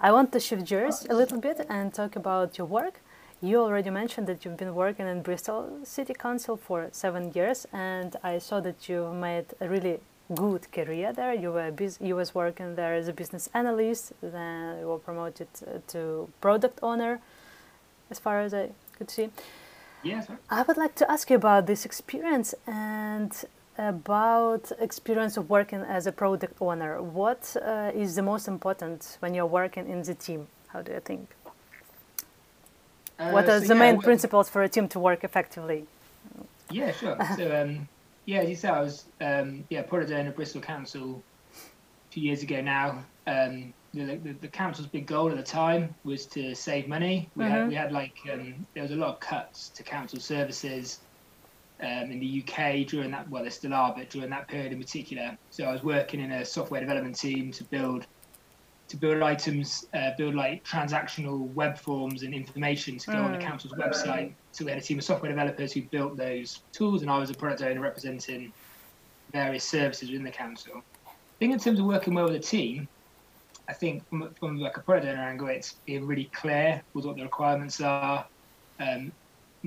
[0.00, 3.00] I want to shift gears a little bit and talk about your work.
[3.40, 8.14] You already mentioned that you've been working in Bristol City Council for seven years, and
[8.22, 10.00] I saw that you made a really
[10.32, 11.34] good career there.
[11.34, 15.48] You were you was working there as a business analyst, then you were promoted
[15.88, 17.20] to product owner,
[18.10, 19.30] as far as I could see.
[20.02, 20.28] Yes.
[20.50, 23.32] I would like to ask you about this experience and
[23.78, 27.02] about experience of working as a product owner.
[27.02, 30.46] What uh, is the most important when you're working in the team?
[30.68, 31.34] How do you think?
[33.18, 35.86] Uh, what are so the yeah, main well, principles for a team to work effectively?
[36.70, 37.16] Yeah, sure.
[37.36, 37.88] so, um,
[38.26, 41.22] yeah, as you said, I was um, yeah product owner at Bristol Council
[41.54, 43.04] a few years ago now.
[43.26, 47.30] Um, the, the, the, council's big goal at the time was to save money.
[47.36, 47.52] We mm-hmm.
[47.52, 51.00] had we had like um, there was a lot of cuts to council services
[51.80, 53.28] um, in the UK during that.
[53.30, 55.36] Well, there still are, but during that period in particular.
[55.50, 58.06] So I was working in a software development team to build
[58.88, 63.24] to build items, uh, build like transactional web forms and information to go mm.
[63.24, 63.42] on the mm.
[63.42, 64.32] council's website.
[64.52, 67.30] So we had a team of software developers who built those tools, and I was
[67.30, 68.52] a product owner representing
[69.32, 70.82] various services within the council.
[71.06, 72.86] I think in terms of working well with a team,
[73.68, 77.16] I think from, from like a product owner angle, it's being really clear with what
[77.16, 78.26] the requirements are,
[78.80, 79.12] um,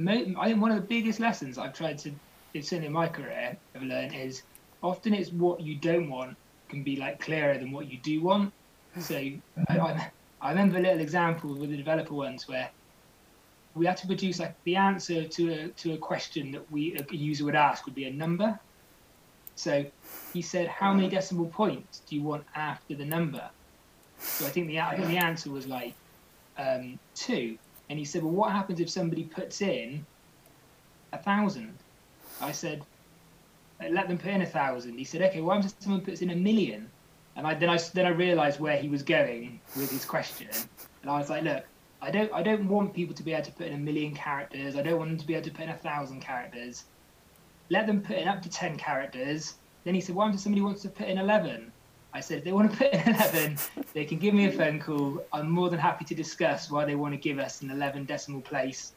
[0.05, 2.11] I think one of the biggest lessons I've tried to,
[2.55, 4.43] certainly in my career, I've learned is
[4.83, 6.37] often it's what you don't want
[6.69, 8.53] can be like clearer than what you do want.
[8.99, 9.15] So
[9.69, 10.09] I,
[10.41, 12.69] I, remember a little example with the developer ones where
[13.75, 17.15] we had to produce like the answer to a to a question that we a
[17.15, 18.59] user would ask would be a number.
[19.55, 19.85] So
[20.33, 23.49] he said, "How many decimal points do you want after the number?"
[24.19, 25.93] So I think the I think the answer was like
[26.57, 27.57] um, two
[27.89, 30.05] and he said, well, what happens if somebody puts in
[31.13, 31.73] a thousand?
[32.41, 32.83] I said,
[33.89, 34.97] let them put in a thousand.
[34.97, 36.89] He said, okay, what happens if someone puts in a million?
[37.37, 40.49] And I, then I then I realised where he was going with his question,
[41.01, 41.63] and I was like, look,
[42.01, 44.75] I don't I don't want people to be able to put in a million characters.
[44.75, 46.85] I don't want them to be able to put in a thousand characters.
[47.69, 49.53] Let them put in up to ten characters.
[49.83, 51.71] Then he said, why if somebody wants to put in eleven?
[52.13, 53.57] I said, if they want to put in 11,
[53.93, 55.23] they can give me a phone call.
[55.31, 58.41] I'm more than happy to discuss why they want to give us an 11 decimal
[58.41, 58.93] place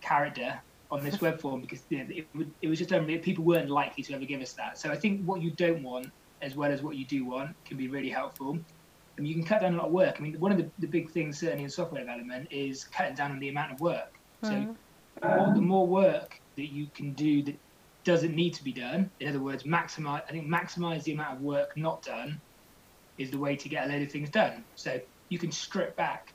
[0.00, 0.58] character
[0.90, 3.20] on this web form because you know, it, would, it was just unreal.
[3.20, 4.78] People weren't likely to ever give us that.
[4.78, 6.10] So I think what you don't want,
[6.42, 8.58] as well as what you do want, can be really helpful.
[9.16, 10.16] I mean, you can cut down a lot of work.
[10.18, 13.32] I mean, one of the, the big things, certainly in software development, is cutting down
[13.32, 14.14] on the amount of work.
[14.42, 15.54] So mm-hmm.
[15.54, 17.56] the more work that you can do that
[18.04, 19.10] doesn't need to be done.
[19.20, 20.22] In other words, maximize.
[20.28, 22.40] I think maximize the amount of work not done
[23.18, 24.64] is the way to get a load of things done.
[24.76, 26.32] So you can strip back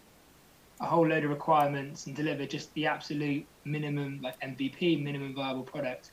[0.82, 5.64] a whole load of requirements and deliver just the absolute minimum, like MVP, minimum viable
[5.64, 6.12] product.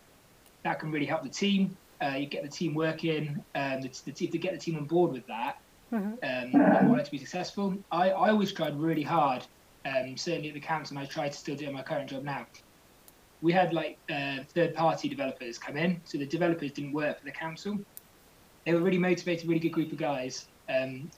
[0.62, 1.76] That can really help the team.
[2.02, 3.42] Uh, you get the team working.
[3.54, 5.60] Um, the, the, to get the team on board with that,
[5.92, 6.54] mm-hmm.
[6.56, 7.76] um, want it to be successful.
[7.92, 9.46] I, I always tried really hard.
[9.86, 12.10] Um, certainly at the council, and I try to still do it in my current
[12.10, 12.46] job now
[13.42, 16.00] we had like uh, third party developers come in.
[16.04, 17.78] So the developers didn't work for the council.
[18.64, 21.10] They were really motivated, really good group of guys um,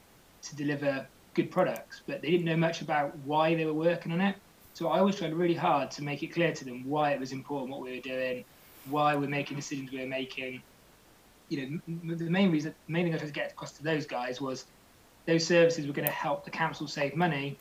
[0.43, 4.21] to deliver good products, but they didn't know much about why they were working on
[4.21, 4.35] it.
[4.73, 7.31] So I always tried really hard to make it clear to them why it was
[7.31, 8.45] important what we were doing,
[8.89, 10.61] why we're making decisions we were making.
[11.59, 14.05] You know, the main reason, the main thing I tried to get across to those
[14.05, 14.65] guys was
[15.25, 17.57] those services were going to help the council save money,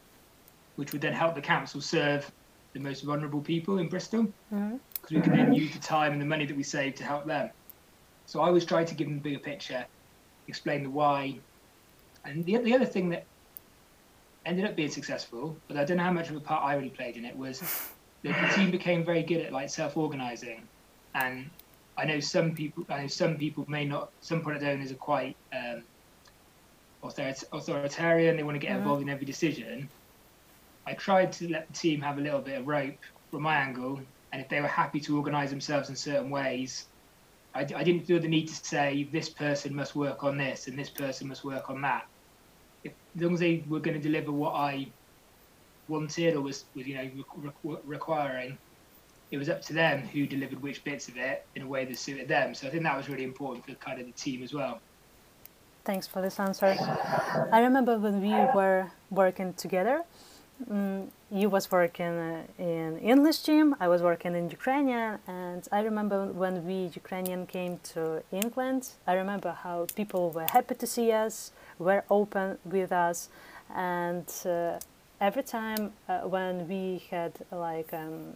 [0.76, 2.30] which would then help the council serve
[2.72, 5.14] the most vulnerable people in Bristol because mm-hmm.
[5.14, 7.50] we can then use the time and the money that we save to help them.
[8.26, 9.84] So I always try to give them the bigger picture,
[10.48, 11.38] explain the why.
[12.24, 13.24] And the, the other thing that
[14.46, 16.90] ended up being successful, but I don't know how much of a part I really
[16.90, 17.60] played in it, was
[18.22, 20.62] that the team became very good at like self-organizing.
[21.14, 21.50] And
[22.02, 25.36] I know some people, I know some people may not, some product owners are quite
[25.52, 25.84] um,
[27.04, 28.36] authoritarian.
[28.36, 28.78] They want to get mm-hmm.
[28.78, 29.88] involved in every decision.
[30.84, 32.98] I tried to let the team have a little bit of rope
[33.30, 34.00] from my angle,
[34.32, 36.86] and if they were happy to organise themselves in certain ways,
[37.54, 40.76] I, I, didn't feel the need to say this person must work on this and
[40.76, 42.08] this person must work on that.
[42.82, 44.88] If, as long as they were going to deliver what I
[45.86, 48.58] wanted or was, was you know re- re- requiring,
[49.32, 51.98] it was up to them who delivered which bits of it in a way that
[51.98, 52.54] suited them.
[52.54, 54.78] So I think that was really important for kind of the team as well.
[55.84, 56.76] Thanks for this answer.
[57.50, 60.02] I remember when we were working together.
[60.70, 65.80] Um, you was working uh, in English team, I was working in Ukrainian, and I
[65.80, 68.90] remember when we Ukrainian came to England.
[69.06, 73.28] I remember how people were happy to see us, were open with us,
[73.74, 74.78] and uh,
[75.20, 78.34] every time uh, when we had like um,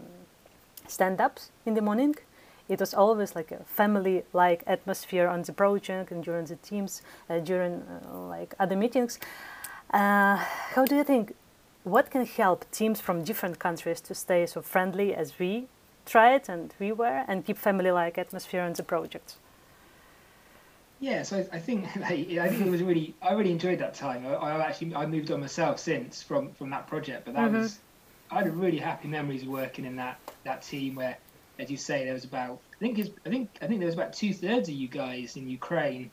[0.88, 2.16] stand-ups in the morning,
[2.68, 7.38] it was always like a family-like atmosphere on the project and during the teams, uh,
[7.38, 9.18] during uh, like other meetings.
[9.92, 11.34] Uh, how do you think?
[11.84, 15.68] What can help teams from different countries to stay so friendly as we
[16.04, 19.36] tried and we were, and keep family-like atmosphere on the project?
[20.98, 24.26] Yeah, so I think like, I think it was really I really enjoyed that time.
[24.26, 27.60] I, I, actually I moved on myself since from from that project, but that mm-hmm.
[27.60, 27.78] was
[28.30, 31.16] I had really happy memories of working in that that team where,
[31.58, 34.12] as you say, there was about I think I think I think there was about
[34.12, 36.10] two thirds of you guys in Ukraine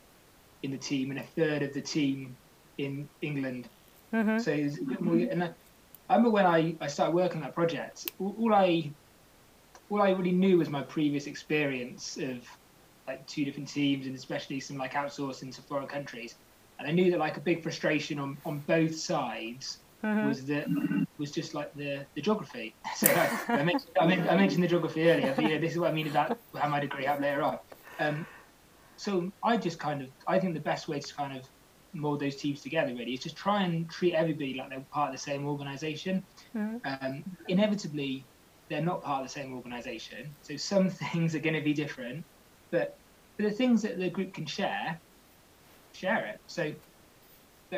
[0.64, 2.36] in the team and a third of the team
[2.78, 3.68] in England.
[4.14, 4.40] Mm-hmm.
[4.40, 5.16] So it was a bit more.
[5.16, 5.50] And I,
[6.10, 8.92] I remember when I, I started working on that project, all, all I
[9.90, 12.48] all I really knew was my previous experience of
[13.08, 16.36] like two different teams and especially some like outsourcing to foreign countries.
[16.80, 20.28] And I knew that like a big frustration on, on both sides mm-hmm.
[20.28, 20.68] was that
[21.18, 22.74] was just like the, the geography.
[22.96, 25.94] So I, I, mentioned, I, mentioned, the geography earlier, but yeah, this is what I
[25.94, 27.60] mean about how my degree happened later on.
[28.00, 28.26] Um,
[28.98, 31.48] so I just kind of I think the best way to kind of
[31.94, 35.16] mold those teams together really is just try and treat everybody like they're part of
[35.16, 36.24] the same organization.
[36.56, 37.06] Mm-hmm.
[37.06, 38.24] Um, inevitably,
[38.70, 42.24] they're not part of the same organization, so some things are going to be different
[42.74, 42.98] but
[43.38, 45.00] for the things that the group can share,
[45.94, 46.40] share it.
[46.48, 46.74] So,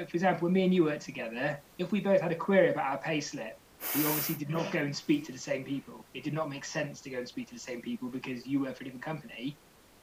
[0.04, 2.86] for example, when me and you worked together, if we both had a query about
[2.86, 3.58] our pay slip,
[3.96, 6.04] we obviously did not go and speak to the same people.
[6.14, 8.62] It did not make sense to go and speak to the same people because you
[8.62, 9.56] work for a different company.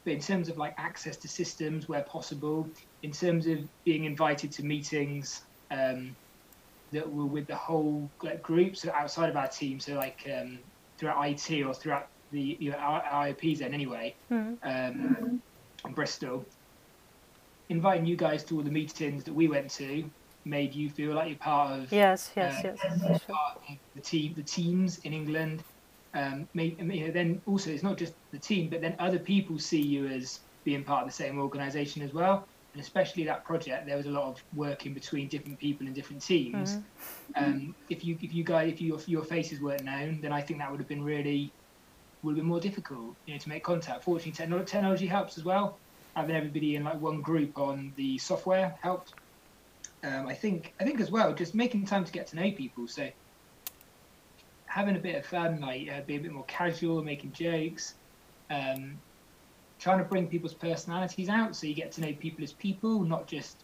[0.03, 2.67] But in terms of like access to systems where possible,
[3.03, 6.15] in terms of being invited to meetings um,
[6.91, 10.59] that were with the whole like, group, so outside of our team, so like um,
[10.97, 14.57] throughout IT or throughout the you know, IOPs then anyway, mm.
[14.63, 15.41] um,
[15.93, 16.45] Bristol.
[17.73, 20.07] Inviting you guys to all the meetings that we went to
[20.45, 22.69] made you feel like you're part of yes yes uh,
[23.09, 25.63] yes part of the team the teams in England.
[26.13, 29.57] Um, made, you know, then also it's not just the team, but then other people
[29.57, 32.47] see you as being part of the same organisation as well.
[32.73, 36.21] And especially that project, there was a lot of working between different people and different
[36.21, 36.75] teams.
[36.75, 37.43] Mm-hmm.
[37.43, 40.41] Um, if you if you guys if you, if your faces weren't known, then I
[40.41, 41.51] think that would have been really
[42.21, 44.03] would be more difficult, you know, to make contact.
[44.03, 44.31] Fortunately,
[44.63, 45.79] technology helps as well.
[46.15, 49.13] Having everybody in like one group on the software helped.
[50.03, 52.87] Um, I think I think as well, just making time to get to know people.
[52.87, 53.09] So
[54.65, 57.93] having a bit of fun, like uh, being a bit more casual, making jokes,
[58.49, 58.97] um,
[59.79, 63.27] trying to bring people's personalities out, so you get to know people as people, not
[63.27, 63.63] just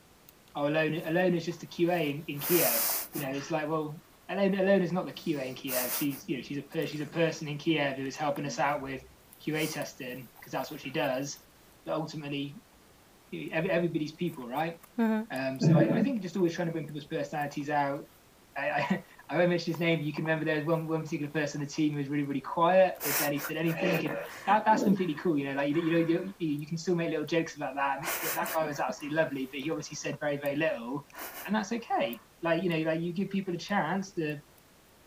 [0.55, 1.05] oh, Alona.
[1.07, 3.07] Alona is just a QA in, in Kiev.
[3.15, 3.95] You know, it's like well,
[4.29, 5.95] Alona is not the QA in Kiev.
[5.99, 8.81] She's you know she's a she's a person in Kiev who is helping us out
[8.81, 9.03] with
[9.43, 11.39] QA testing because that's what she does.
[11.85, 12.55] But ultimately,
[13.51, 14.79] everybody's people, right?
[14.97, 15.37] Mm-hmm.
[15.37, 18.05] Um, so I, I, think just always trying to bring people's personalities out.
[18.57, 20.01] I, I, I won't mention his name.
[20.01, 22.23] You can remember there was one, one particular person in the team who was really
[22.23, 22.97] really quiet.
[23.01, 24.09] If then said anything,
[24.47, 25.37] that, that's completely cool.
[25.37, 28.01] You know, like you, you know you, you can still make little jokes about that.
[28.35, 31.05] That guy was absolutely lovely, but he obviously said very very little,
[31.45, 34.39] and that's okay like you know like you give people a chance to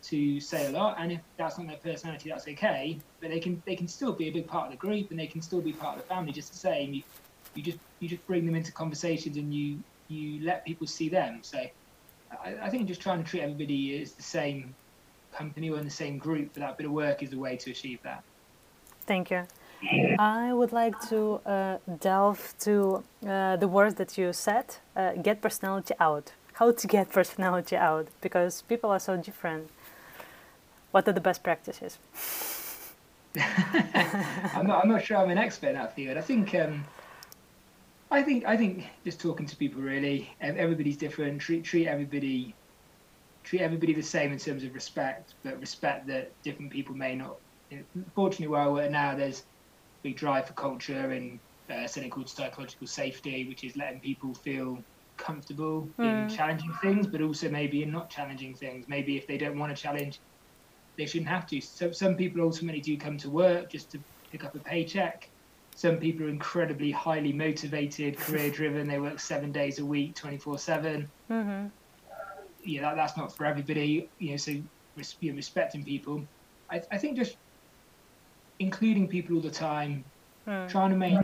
[0.02, 3.62] to say a lot and if that's not their personality that's okay but they can
[3.64, 5.72] they can still be a big part of the group and they can still be
[5.72, 6.92] part of the family just the same.
[6.92, 7.02] You
[7.54, 11.38] you just you just bring them into conversations and you you let people see them.
[11.42, 14.74] So I, I think just trying to treat everybody as the same
[15.32, 17.70] company or in the same group for that bit of work is the way to
[17.70, 18.22] achieve that.
[19.06, 19.46] Thank you.
[20.18, 25.40] I would like to uh, delve to uh, the words that you said uh, get
[25.40, 26.32] personality out.
[26.54, 29.70] How to get personality out because people are so different.
[30.92, 31.98] What are the best practices?
[34.54, 34.84] I'm not.
[34.84, 36.18] I'm not sure I'm an expert in that field.
[36.18, 36.54] I think.
[36.54, 36.84] Um,
[38.10, 38.44] I think.
[38.44, 40.30] I think just talking to people really.
[40.40, 41.40] Everybody's different.
[41.40, 42.54] Treat treat everybody.
[43.42, 47.36] Treat everybody the same in terms of respect, but respect that different people may not.
[48.14, 49.42] Fortunately, where I work now, there's a
[50.02, 51.40] big drive for culture and
[51.70, 54.78] uh, something called psychological safety, which is letting people feel
[55.16, 56.04] comfortable mm.
[56.04, 58.86] in challenging things, but also maybe in not challenging things.
[58.88, 60.20] Maybe if they don't want to challenge,
[60.96, 61.60] they shouldn't have to.
[61.60, 63.98] So some people ultimately do come to work just to
[64.30, 65.28] pick up a paycheck.
[65.74, 68.86] Some people are incredibly highly motivated, career driven.
[68.88, 71.10] They work seven days a week, 24 7.
[71.30, 71.66] Mm-hmm.
[72.64, 74.08] Yeah, that, that's not for everybody.
[74.18, 74.64] You know, so you
[75.32, 76.22] know, respecting people.
[76.70, 77.36] I, I think just
[78.58, 80.04] including people all the time,
[80.48, 80.68] Mm.
[80.68, 81.22] trying to make uh,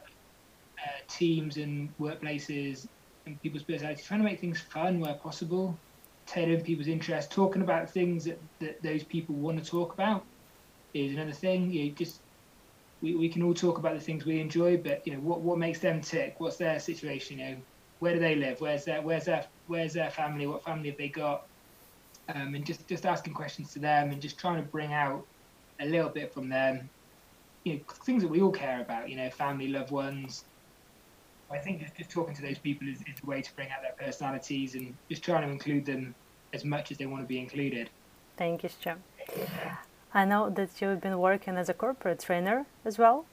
[1.09, 2.87] teams and workplaces
[3.27, 5.77] and people's personalities, trying to make things fun where possible,
[6.29, 10.25] tailoring people's interests, talking about things that, that those people want to talk about
[10.95, 11.71] is another thing.
[11.71, 12.21] You know, just
[13.01, 15.59] we, we can all talk about the things we enjoy, but you know what what
[15.59, 16.35] makes them tick?
[16.39, 17.39] What's their situation?
[17.39, 17.57] You know,
[18.01, 18.61] where do they live?
[18.61, 20.47] Where's their where's their where's their family?
[20.47, 21.47] What family have they got?
[22.35, 25.27] Um, and just just asking questions to them and just trying to bring out
[25.81, 26.91] a little bit from them.
[27.65, 29.09] You know, things that we all care about.
[29.09, 30.45] You know, family, loved ones.
[31.51, 34.07] I think just, talking to those people is, is the way to bring out their
[34.07, 36.15] personalities and just trying to include them
[36.53, 37.91] as much as they want to be included.
[38.37, 38.93] Thank you, Stu.
[40.15, 43.25] I know that you've been working as a corporate trainer as well,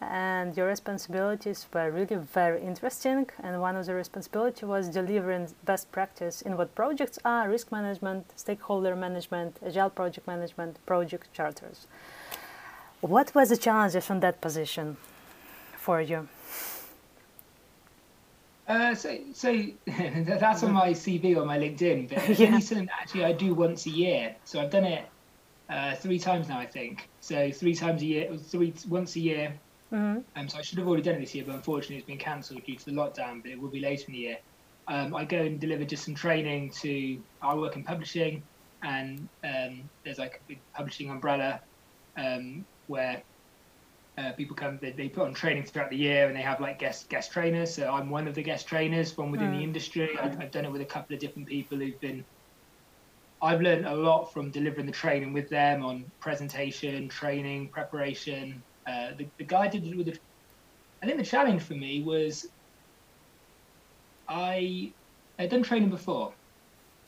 [0.00, 3.28] and your responsibilities were really very interesting.
[3.42, 8.32] And one of the responsibility was delivering best practice in what projects are risk management,
[8.36, 11.86] stakeholder management, agile project management, project charters.
[13.00, 14.96] What was the challenges from that position
[15.76, 16.28] for you?
[18.66, 19.52] Uh, so, so
[19.86, 22.58] that's on my CV on my LinkedIn, but Yeah.
[23.00, 24.36] actually I do once a year.
[24.44, 25.10] So I've done it
[25.68, 27.08] uh, three times now, I think.
[27.20, 29.60] So three times a year, three once a year.
[29.90, 32.18] hmm Um, so I should have already done it this year, but unfortunately it's been
[32.18, 33.42] cancelled due to the lockdown.
[33.42, 34.36] But it will be later in the year.
[34.88, 37.22] Um, I go and deliver just some training to.
[37.42, 38.48] I work in publishing,
[38.82, 41.60] and um, there's like a big publishing umbrella
[42.16, 43.22] um, where
[44.20, 44.78] uh, people come.
[44.82, 47.74] They, they put on training throughout the year, and they have like guest guest trainers.
[47.74, 49.58] So I'm one of the guest trainers from within Mm.
[49.58, 50.18] the industry.
[50.18, 52.24] I've, I've done it with a couple of different people who've been.
[53.42, 58.64] I've learned a lot from delivering the training with them on presentation, training, preparation.
[58.86, 60.18] Uh, the, the guy did it with the.
[61.02, 62.44] I think the challenge for me was.
[64.28, 64.94] I
[65.38, 66.34] had done training before,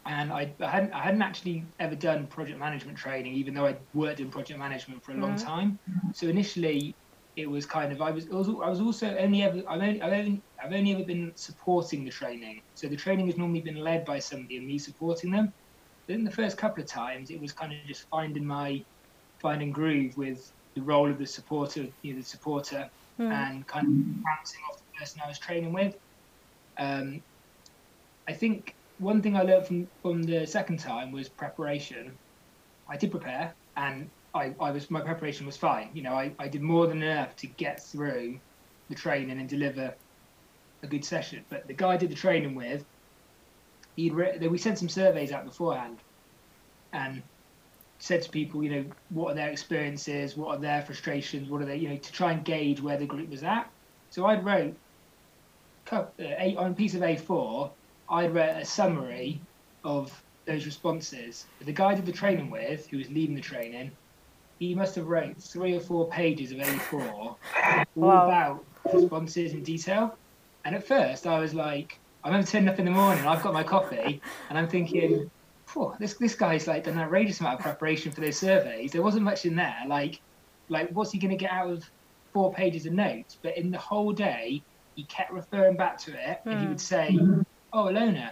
[0.07, 3.83] and I, I hadn't I hadn't actually ever done project management training, even though I'd
[3.95, 5.39] worked in project management for a long Mhm.
[5.39, 5.79] time.
[6.13, 6.97] So initially,
[7.37, 10.03] it was kind of I was, it was I was also only ever I've only,
[10.03, 12.61] I've only I've only ever been supporting the training.
[12.75, 15.53] So the training has normally been led by somebody and me supporting them.
[16.07, 18.85] But in the first couple of times, it was kind of just finding my
[19.41, 20.39] finding groove with
[20.75, 22.89] the role of the supporter, you know, the supporter,
[23.21, 23.31] Mm.
[23.31, 25.95] and kind of bouncing off the person I was training with.
[26.79, 27.23] Um,
[28.29, 32.19] I think one thing I learned from, from the second time was preparation.
[32.89, 35.91] I did prepare, and I, I was my preparation was fine.
[35.93, 38.39] You know, I, I did more than enough to get through
[38.89, 39.95] the training and deliver
[40.83, 41.45] a good session.
[41.49, 42.85] But the guy I did the training with,
[43.97, 45.99] he'd re- we sent some surveys out beforehand,
[46.93, 47.23] and
[47.99, 51.67] said to people, you know, what are their experiences, what are their frustrations, what are
[51.67, 53.71] they, you know, to try and gauge where the group was at.
[54.11, 54.75] So I'd wrote
[55.87, 57.71] cou- uh, eight, on a piece of A4,
[58.11, 59.41] I'd wrote a summary
[59.85, 61.47] of those responses.
[61.61, 63.93] The guy I did the training with, who was leading the training,
[64.63, 67.37] he must have wrote three or four pages of A4 all
[67.97, 68.27] Wow.
[68.27, 70.13] about responses in detail.
[70.65, 71.93] And at first, I was like,
[72.23, 75.29] I remember turning up in the morning, I've got my coffee, and I'm thinking,
[75.69, 78.93] "Phew, this this guy's like done an outrageous amount of preparation for those surveys.
[78.93, 79.77] There wasn't much in there.
[79.89, 80.21] Like,
[80.69, 81.83] like what's he going to get out of
[82.33, 83.39] four pages of notes?
[83.43, 84.63] But in the whole day,
[84.95, 86.69] he kept referring back to it, and he Mm.
[86.71, 87.19] would say,
[87.73, 88.31] "Oh, Alona,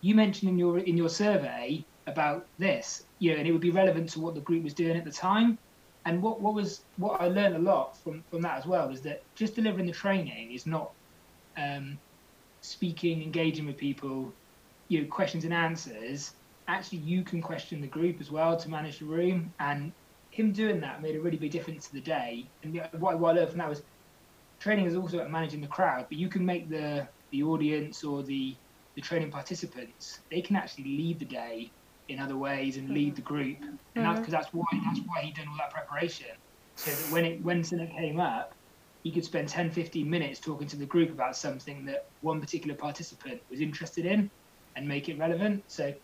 [0.00, 3.02] you mentioned in your in your survey about this,
[3.32, 5.58] know, and it would be relevant to what the group was doing at the time."
[6.06, 9.00] And what, what was what I learned a lot from, from that as well is
[9.02, 10.90] that just delivering the training is not
[11.56, 11.98] um,
[12.60, 14.32] speaking, engaging with people,
[14.88, 16.34] you know, questions and answers.
[16.68, 19.92] Actually, you can question the group as well to manage the room, and
[20.30, 22.46] him doing that made a really big difference to the day.
[22.62, 23.82] And what, what I learned from that was
[24.60, 28.22] training is also about managing the crowd, but you can make the the audience or
[28.22, 28.54] the
[28.94, 31.70] the training participants they can actually lead the day
[32.08, 33.14] in other ways and lead mm-hmm.
[33.16, 34.18] the group, and that's mm-hmm.
[34.20, 36.26] because that's why that's why he done all that preparation,
[36.76, 38.54] so that when it when something came up,
[39.02, 42.74] he could spend 10, 15 minutes talking to the group about something that one particular
[42.74, 44.30] participant was interested in,
[44.76, 45.62] and make it relevant.
[45.68, 45.94] So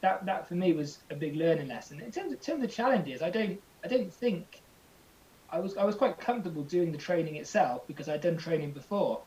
[0.00, 2.00] that that for me was a big learning lesson.
[2.00, 4.62] In terms of, in terms of challenges, I don't I don't think
[5.50, 9.20] I was I was quite comfortable doing the training itself because I'd done training before,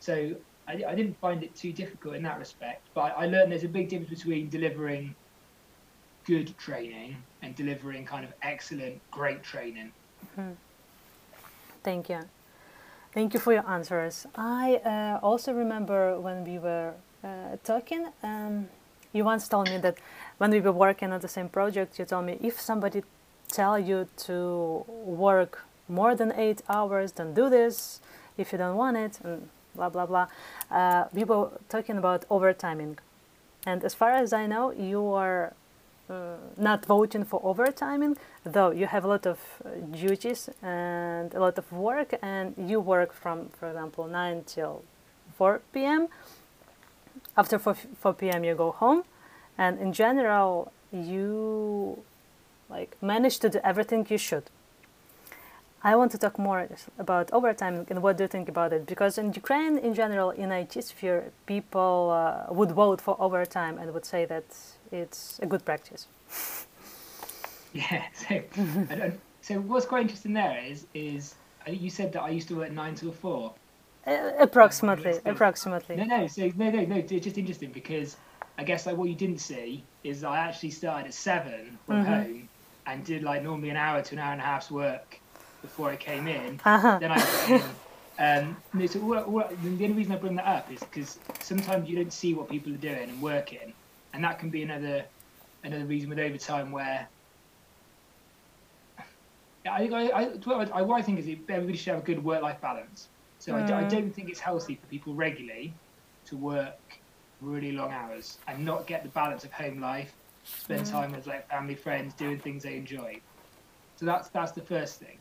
[0.00, 0.34] so
[0.66, 2.86] I, I didn't find it too difficult in that respect.
[2.94, 5.14] But I learned there's a big difference between delivering
[6.24, 9.92] good training and delivering kind of excellent, great training.
[11.82, 12.20] Thank you.
[13.12, 14.26] Thank you for your answers.
[14.34, 18.68] I uh, also remember when we were uh, talking, um,
[19.12, 19.98] you once told me that
[20.38, 23.04] when we were working on the same project, you told me if somebody
[23.48, 28.00] tell you to work more than eight hours, then do this.
[28.36, 30.26] If you don't want it, and blah blah blah.
[30.70, 32.98] Uh, we were talking about overtiming,
[33.64, 35.52] and as far as I know, you are
[36.56, 41.58] not voting for overtime, though you have a lot of uh, duties and a lot
[41.58, 44.82] of work, and you work from, for example, 9 till
[45.36, 46.08] 4 p.m.
[47.36, 49.04] After 4, 4 p.m., you go home,
[49.56, 52.02] and in general, you
[52.68, 54.44] like manage to do everything you should.
[55.82, 56.66] I want to talk more
[56.98, 58.86] about overtime and what do you think about it?
[58.86, 63.92] Because in Ukraine, in general, in IT sphere, people uh, would vote for overtime and
[63.92, 64.44] would say that
[64.92, 66.08] it's a good practice.
[67.74, 68.04] Yeah.
[68.14, 71.34] So, so what's quite interesting there is is
[71.66, 73.52] you said that I used to work nine till four.
[74.06, 75.96] Uh, approximately, approximately.
[75.96, 76.26] No, no.
[76.28, 76.96] So no, no, no.
[76.96, 78.16] It's just interesting because
[78.58, 82.12] I guess like what you didn't see is I actually started at seven from mm-hmm.
[82.12, 82.48] home
[82.86, 85.18] and did like normally an hour to an hour and a half's work
[85.60, 86.60] before I came in.
[86.64, 86.98] Uh-huh.
[87.00, 87.62] Then I.
[88.18, 91.88] Um, no, so all, all, the only reason I bring that up is because sometimes
[91.88, 93.72] you don't see what people are doing and working,
[94.14, 95.04] and that can be another
[95.64, 97.08] another reason with overtime where
[99.66, 100.22] I, I, I,
[100.74, 103.08] I, what I think is everybody should have a good work-life balance.
[103.38, 103.70] So mm.
[103.70, 105.72] I, I, don't think it's healthy for people regularly
[106.26, 106.78] to work
[107.40, 110.12] really long hours and not get the balance of home life,
[110.44, 110.90] spend mm.
[110.90, 113.18] time with like family, friends, doing things they enjoy.
[113.96, 115.16] So that's that's the first thing.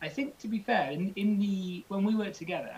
[0.00, 2.76] I think to be fair, in, in the when we worked together,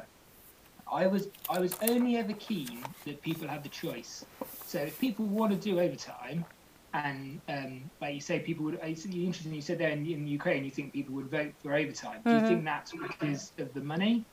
[0.90, 4.24] I was I was only ever keen that people had the choice.
[4.75, 6.45] So if people want to do overtime,
[6.95, 8.81] and um, like you say, people would.
[8.83, 9.55] It's interesting.
[9.55, 12.18] You said there in, in Ukraine, you think people would vote for overtime.
[12.25, 12.45] Do mm-hmm.
[12.45, 14.25] you think that's because of the money,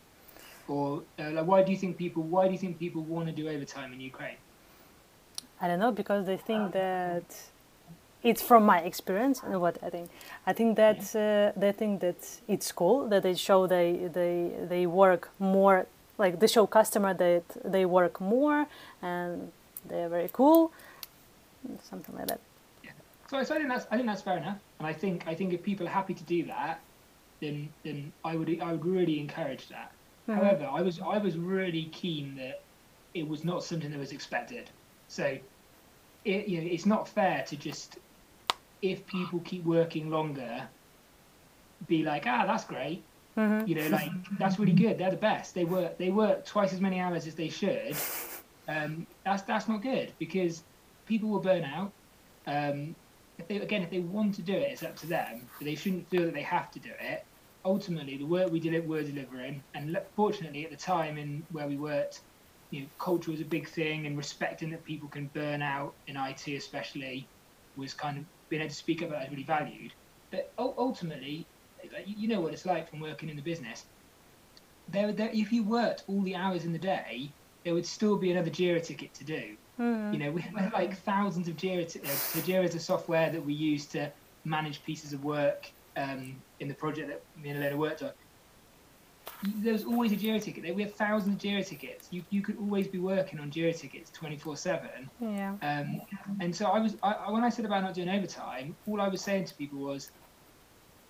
[0.68, 2.24] or uh, like why do you think people?
[2.24, 4.40] Why do you think people want to do overtime in Ukraine?
[5.62, 7.28] I don't know because they think that
[8.24, 10.10] it's from my experience and what I think.
[10.48, 14.34] I think that uh, they think that it's cool that they show they they
[14.74, 15.86] they work more
[16.18, 18.66] like they show customer that they work more
[19.04, 19.52] and
[19.86, 20.72] they're very cool,
[21.84, 22.40] something like that.
[22.84, 22.92] Yeah.
[23.30, 25.54] So, so I think that's I think that's fair enough, and I think I think
[25.54, 26.80] if people are happy to do that,
[27.40, 29.92] then then I would I would really encourage that.
[30.28, 30.40] Mm-hmm.
[30.40, 32.62] However, I was I was really keen that
[33.14, 34.70] it was not something that was expected.
[35.08, 35.38] So,
[36.24, 37.98] it, you know, it's not fair to just
[38.82, 40.64] if people keep working longer,
[41.88, 43.04] be like, ah, that's great.
[43.38, 43.68] Mm-hmm.
[43.68, 44.98] You know, like that's really good.
[44.98, 45.56] They're the best.
[45.56, 47.96] They work they work twice as many hours as they should.
[48.72, 50.64] Um, that's that's not good because
[51.06, 51.92] people will burn out.
[52.48, 52.96] Um,
[53.38, 55.50] if they, again, if they want to do it, it's up to them.
[55.58, 57.26] But they shouldn't feel that they have to do it.
[57.66, 61.78] Ultimately, the work we did, we're delivering, and fortunately, at the time in where we
[61.78, 62.22] worked,
[62.72, 66.16] you know, culture was a big thing, and respecting that people can burn out in
[66.16, 67.28] IT, especially,
[67.76, 69.94] was kind of being able to speak about is really valued.
[70.32, 71.46] But ultimately,
[72.06, 73.86] you know what it's like from working in the business.
[74.88, 77.32] There, there, if you worked all the hours in the day,
[77.64, 79.56] there would still be another Jira ticket to do.
[79.80, 80.14] Mm.
[80.14, 81.92] You know, we have like thousands of Jira.
[81.92, 84.12] T- uh, so Jira is a software that we use to
[84.46, 88.12] manage pieces of work um, in the project that me and Elena worked on
[89.56, 90.76] there's always a Jira ticket.
[90.76, 92.08] We have thousands of Jira tickets.
[92.12, 95.10] You you could always be working on Jira tickets 24 seven.
[95.20, 95.56] Yeah.
[95.62, 96.02] Um,
[96.40, 99.22] and so I was I, when I said about not doing overtime, all I was
[99.22, 100.12] saying to people was,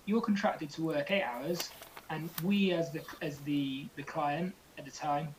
[0.06, 1.70] you're contracted to work eight hours,
[2.10, 5.34] and we as the as the the client at the time,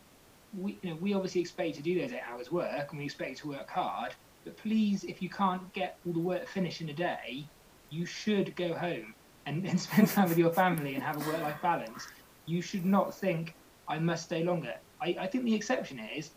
[0.58, 3.06] we you know we obviously expect you to do those eight hours work, and we
[3.06, 4.14] expect you to work hard.
[4.44, 7.46] But please, if you can't get all the work finished in a day,
[7.90, 9.14] you should go home
[9.46, 12.08] and, and spend time with your family and have a work life balance
[12.46, 13.56] you should not think
[13.88, 14.76] I must stay longer.
[15.02, 16.32] I, I think the exception is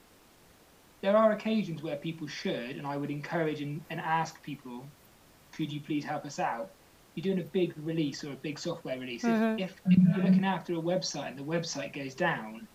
[1.00, 4.84] there are occasions where people should, and I would encourage and, and ask people,
[5.52, 6.70] could you please help us out?
[7.14, 9.22] You're doing a big release or a big software release.
[9.22, 9.60] Mm-hmm.
[9.60, 12.66] If, if, if you're looking after a website and the website goes down,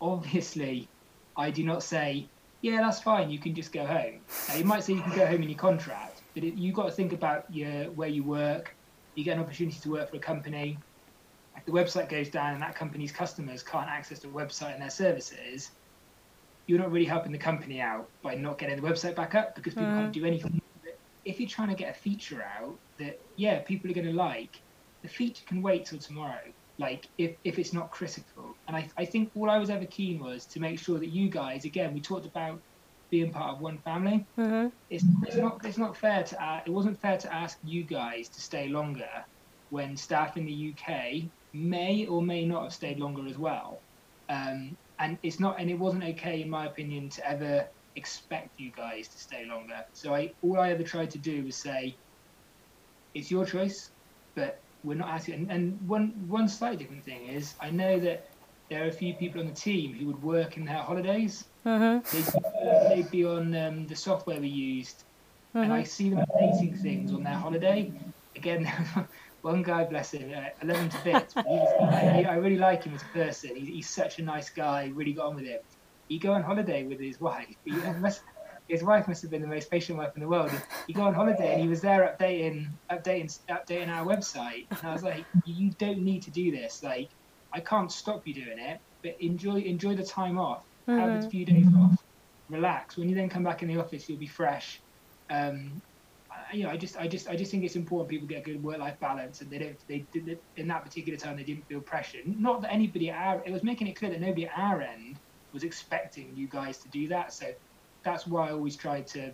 [0.00, 0.88] obviously
[1.36, 2.28] I do not say,
[2.62, 4.20] yeah, that's fine, you can just go home.
[4.48, 6.86] Now, you might say you can go home in your contract, but it, you've got
[6.86, 8.74] to think about your, where you work.
[9.14, 10.78] You get an opportunity to work for a company
[11.56, 14.90] if the website goes down and that company's customers can't access the website and their
[14.90, 15.70] services,
[16.66, 19.74] you're not really helping the company out by not getting the website back up because
[19.74, 20.00] people mm.
[20.00, 20.60] can't do anything.
[21.24, 24.60] If you're trying to get a feature out that, yeah, people are going to like,
[25.02, 26.40] the feature can wait till tomorrow.
[26.78, 30.20] Like if, if it's not critical, and I, I think all I was ever keen
[30.20, 32.60] was to make sure that you guys, again, we talked about
[33.10, 34.26] being part of one family.
[34.38, 34.68] Mm-hmm.
[34.90, 38.28] It's, it's not it's not fair to uh, it wasn't fair to ask you guys
[38.28, 39.08] to stay longer
[39.70, 43.80] when staff in the UK may or may not have stayed longer as well.
[44.28, 47.66] Um, and it's not, and it wasn't okay, in my opinion, to ever
[47.96, 49.84] expect you guys to stay longer.
[49.92, 51.96] So I, all I ever tried to do was say,
[53.14, 53.90] it's your choice,
[54.34, 55.34] but we're not asking.
[55.34, 58.28] And, and one, one slightly different thing is, I know that
[58.70, 61.44] there are a few people on the team who would work in their holidays.
[61.64, 62.16] Mm-hmm.
[62.16, 65.02] They'd, they'd, be on um, the software we used
[65.56, 65.64] mm-hmm.
[65.64, 67.92] and I see them updating things on their holiday.
[68.36, 68.70] Again,
[69.42, 71.34] one guy, bless him, uh, I love him to bits.
[71.34, 73.56] But I, I, really like him as a person.
[73.56, 74.92] He's, he's, such a nice guy.
[74.94, 75.60] Really got on with him.
[76.08, 77.54] He go on holiday with his wife.
[77.64, 78.22] He must,
[78.68, 80.50] his wife must have been the most patient wife in the world.
[80.86, 84.66] He go on holiday and he was there updating, updating, updating our website.
[84.70, 86.82] And I was like, you don't need to do this.
[86.82, 87.08] Like,
[87.52, 90.64] I can't stop you doing it, but enjoy enjoy the time off.
[90.88, 90.98] Mm-hmm.
[90.98, 91.28] Have a mm-hmm.
[91.28, 92.02] few days off.
[92.48, 92.96] Relax.
[92.96, 94.80] When you then come back in the office, you'll be fresh.
[95.30, 95.82] Um,
[96.52, 98.62] you know, I just, I just, I just think it's important people get a good
[98.62, 102.18] work-life balance, and they don't, they did in that particular time they didn't feel pressure.
[102.24, 105.16] Not that anybody at our, it was making it clear that nobody at our end
[105.52, 107.32] was expecting you guys to do that.
[107.32, 107.46] So
[108.06, 109.32] that's why I always try to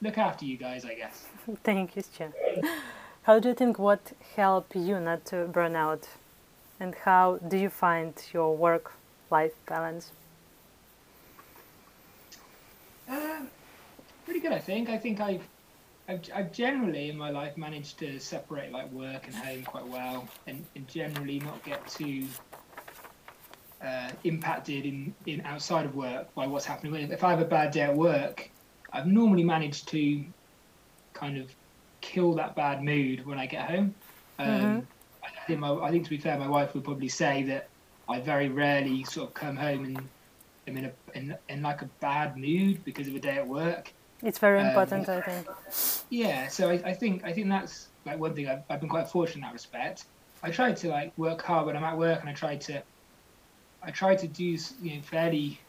[0.00, 1.26] look after you guys, I guess.
[1.62, 2.32] Thank you, Stu.
[3.24, 6.08] How do you think what helped you not to burn out,
[6.80, 10.10] and how do you find your work-life balance?
[13.08, 13.48] Um,
[14.24, 14.88] pretty good, I think.
[14.88, 15.46] I think I've,
[16.08, 20.28] I've, I've, generally in my life managed to separate like work and home quite well,
[20.46, 22.26] and, and generally not get too
[23.86, 27.10] uh, impacted in, in outside of work by what's happening.
[27.10, 28.50] If I have a bad day at work,
[28.92, 30.24] I've normally managed to
[31.14, 31.54] kind of
[32.00, 33.94] kill that bad mood when I get home.
[34.38, 34.80] Um, mm-hmm.
[35.24, 37.68] I think my, I think to be fair, my wife would probably say that
[38.08, 40.08] I very rarely sort of come home and
[40.66, 43.92] I'm in a in, in like a bad mood because of a day at work.
[44.22, 45.46] It's very um, important, I think.
[46.10, 49.08] Yeah, so I, I, think I think that's like one thing I've, I've been quite
[49.08, 50.04] fortunate in that respect.
[50.42, 52.82] I try to like work hard when I'm at work, and I try to
[53.86, 54.44] I try to do
[54.82, 55.60] you know fairly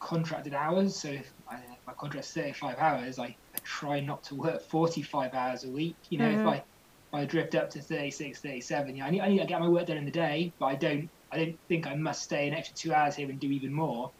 [0.00, 0.94] contracted hours.
[0.94, 5.64] So if I, my contract's 35 hours, I, I, try not to work 45 hours
[5.64, 5.96] a week.
[6.10, 6.40] You know, mm-hmm.
[6.40, 9.38] if I if I drift up to 36, 37, you know, I need, I need
[9.38, 11.94] to get my work done in the day, but I don't I don't think I
[11.94, 14.10] must stay an extra two hours here and do even more.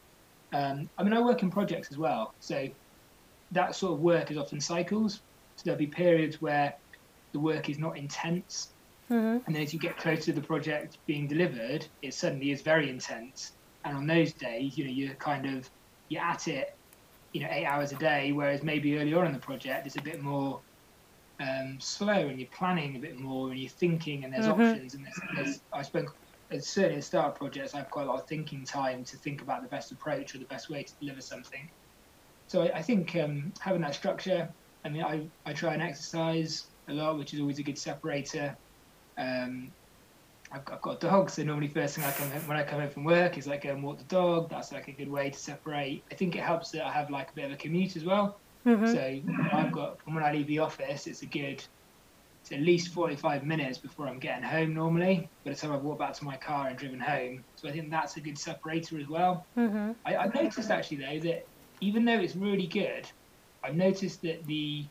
[0.53, 2.67] Um, I mean, I work in projects as well, so
[3.53, 5.21] that sort of work is often cycles.
[5.57, 6.75] So there'll be periods where
[7.33, 8.71] the work is not intense,
[9.11, 9.39] mm-hmm.
[9.47, 12.91] and then as you get closer to the project being delivered, it suddenly is very
[12.91, 13.53] intense.
[13.85, 15.71] And on those days, you know, you're kind of
[16.09, 16.75] you're at it,
[17.33, 20.03] you know, eight hours a day, whereas maybe earlier on in the project it's a
[20.03, 20.61] bit more
[21.41, 24.61] um, slow, and you're planning a bit more, and you're thinking, and there's mm-hmm.
[24.61, 26.09] options, and there's, there's I spent
[26.61, 29.43] certainly in start of projects, I have quite a lot of thinking time to think
[29.43, 31.69] about the best approach or the best way to deliver something.
[32.47, 34.49] So I, I think um, having that structure,
[34.85, 38.57] I mean, I, I try and exercise a lot, which is always a good separator.
[39.19, 39.73] Um,
[40.51, 42.63] I've, got, I've got a dog, so normally first thing I come home, when I
[42.63, 44.49] come home from work is like go and walk the dog.
[44.49, 46.03] That's like a good way to separate.
[46.11, 48.39] I think it helps that I have like a bit of a commute as well.
[48.65, 48.87] Mm-hmm.
[48.87, 51.63] So I've got from when I leave the office, it's a good
[52.41, 55.99] it's at least 45 minutes before I'm getting home normally by the time I've walked
[55.99, 57.45] back to my car and driven home.
[57.57, 59.45] So I think that's a good separator as well.
[59.57, 59.93] Mm-hmm.
[60.07, 61.47] I, I've noticed actually though that
[61.81, 63.11] even though it's really good,
[63.63, 64.85] I've noticed that the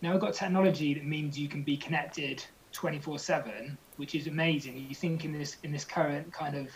[0.00, 2.44] now we've got technology that means you can be connected
[2.78, 4.86] 24/7, which is amazing.
[4.88, 6.68] You think in this in this current kind of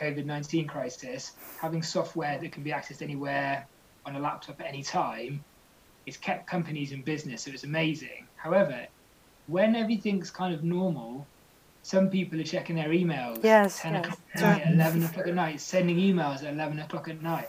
[0.00, 3.66] COVID-19 crisis, having software that can be accessed anywhere
[4.04, 5.44] on a laptop at any time,
[6.06, 7.42] it's kept companies in business.
[7.42, 8.26] So it's amazing.
[8.36, 8.86] However,
[9.46, 11.26] when everything's kind of normal,
[11.82, 13.42] some people are checking their emails.
[13.44, 13.80] Yes.
[13.80, 14.04] 10 yes.
[14.04, 17.48] o'clock at night, 11 o'clock at night, sending emails at 11 o'clock at night.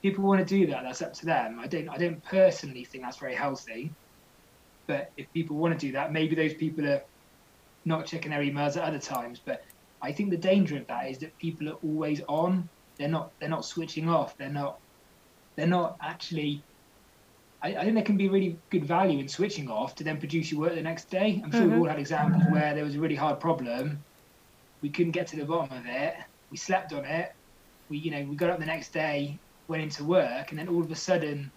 [0.00, 0.82] People want to do that.
[0.84, 1.60] That's up to them.
[1.60, 1.88] I don't.
[1.88, 3.90] I don't personally think that's very healthy.
[4.92, 7.02] But if people want to do that, maybe those people are
[7.84, 9.40] not checking their emails at other times.
[9.44, 9.64] But
[10.02, 12.68] I think the danger of that is that people are always on.
[12.98, 13.32] They're not.
[13.38, 14.36] They're not switching off.
[14.36, 14.78] They're not.
[15.56, 16.62] They're not actually
[17.62, 20.50] I, I, think there can be really good value in switching off to then produce
[20.50, 21.40] your work the next day.
[21.44, 21.70] I'm sure mm-hmm.
[21.70, 24.02] we've all had examples where there was a really hard problem,
[24.82, 26.16] we couldn't get to the bottom of it,
[26.50, 27.32] we slept on it,
[27.88, 29.38] we you know we got up the next day,
[29.68, 31.50] went into work, and then all of a sudden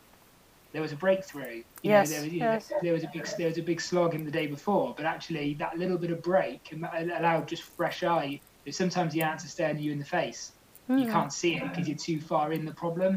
[0.75, 1.55] there was a breakthrough.
[1.55, 2.69] You yes, know, there was, you yes.
[2.69, 5.05] know, there was a big there was a big slog in the day before, but
[5.05, 8.41] actually that little bit of break allowed just fresh eye.
[8.69, 10.51] Sometimes the answer's staring you in the face.
[10.89, 11.03] Mm-hmm.
[11.03, 13.13] You can't see it because you're too far in the problem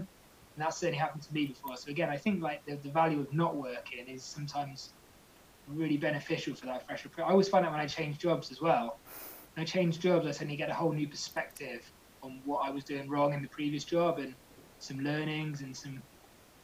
[0.59, 1.77] and that's certainly happened to me before.
[1.77, 4.91] So again, I think like the, the value of not working is sometimes
[5.67, 7.27] really beneficial for that fresh approach.
[7.27, 8.99] I always find out when I change jobs as well.
[9.55, 11.91] When I change jobs, I suddenly get a whole new perspective
[12.23, 14.33] on what I was doing wrong in the previous job and
[14.79, 16.01] some learnings and some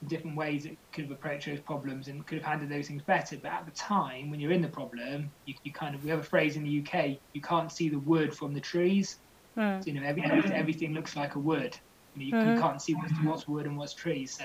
[0.08, 3.36] different ways that could have approached those problems and could have handled those things better.
[3.36, 6.20] But at the time, when you're in the problem, you, you kind of we have
[6.20, 9.18] a phrase in the UK: you can't see the wood from the trees.
[9.56, 9.82] Mm.
[9.82, 11.76] So, you know, every, everything looks like a wood,
[12.16, 12.54] you, mm-hmm.
[12.54, 14.36] you can't see what's, what's wood and what's trees.
[14.36, 14.44] So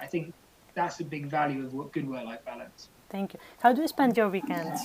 [0.00, 0.34] I think
[0.74, 2.88] that's a big value of good work-life balance.
[3.08, 3.40] Thank you.
[3.60, 4.80] How do you spend your weekends?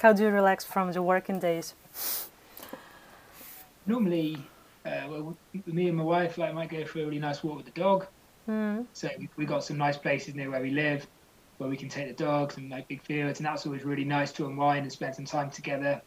[0.00, 1.74] How do you relax from the working days?
[3.86, 4.38] Normally,
[4.84, 7.66] uh, well, me and my wife like might go for a really nice walk with
[7.66, 8.06] the dog.
[8.48, 8.88] Mm.
[8.92, 11.08] So we, we got some nice places near where we live,
[11.58, 14.32] where we can take the dogs and like big fields, and that's always really nice
[14.34, 16.02] to unwind and spend some time together.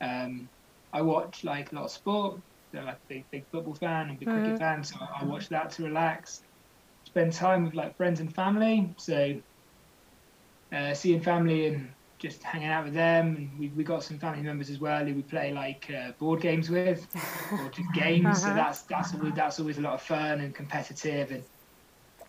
[0.00, 0.50] Um,
[0.92, 2.42] I watch like a lot of sport.
[2.74, 4.30] So like a big big football fan and big Mhm.
[4.30, 6.40] cricket fan, so I, I watch that to relax.
[7.06, 8.94] Spend time with like friends and family.
[8.98, 9.40] So
[10.74, 13.36] uh, seeing family and just hanging out with them.
[13.36, 16.40] And we we got some family members as well who we play like uh, board
[16.40, 17.06] games with
[17.56, 18.42] or just games.
[18.42, 18.54] So Uh-huh.
[18.54, 21.44] that's that's always that's always a lot of fun and competitive and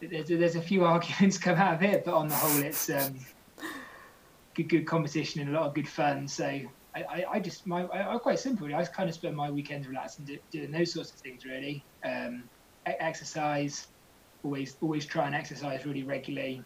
[0.09, 3.15] there's, there's a few arguments come out of it, but on the whole, it's um,
[4.55, 6.27] good good competition and a lot of good fun.
[6.27, 8.67] So I, I, I just my I, I'm quite simple.
[8.67, 11.83] I just kind of spend my weekends relaxing, do, doing those sorts of things really.
[12.05, 12.49] Um,
[12.85, 13.87] exercise,
[14.43, 16.63] always always try and exercise really regularly.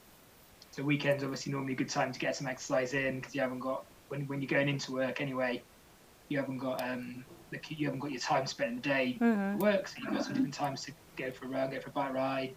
[0.72, 3.60] So weekends obviously normally a good time to get some exercise in because you haven't
[3.60, 5.64] got when when you're going into work anyway,
[6.30, 7.24] you haven't got um
[7.70, 9.54] you haven't got your time spent in the day Mhm.
[9.54, 11.90] at work, so you've got some different times to go for a run, go for
[11.90, 12.56] a bike ride,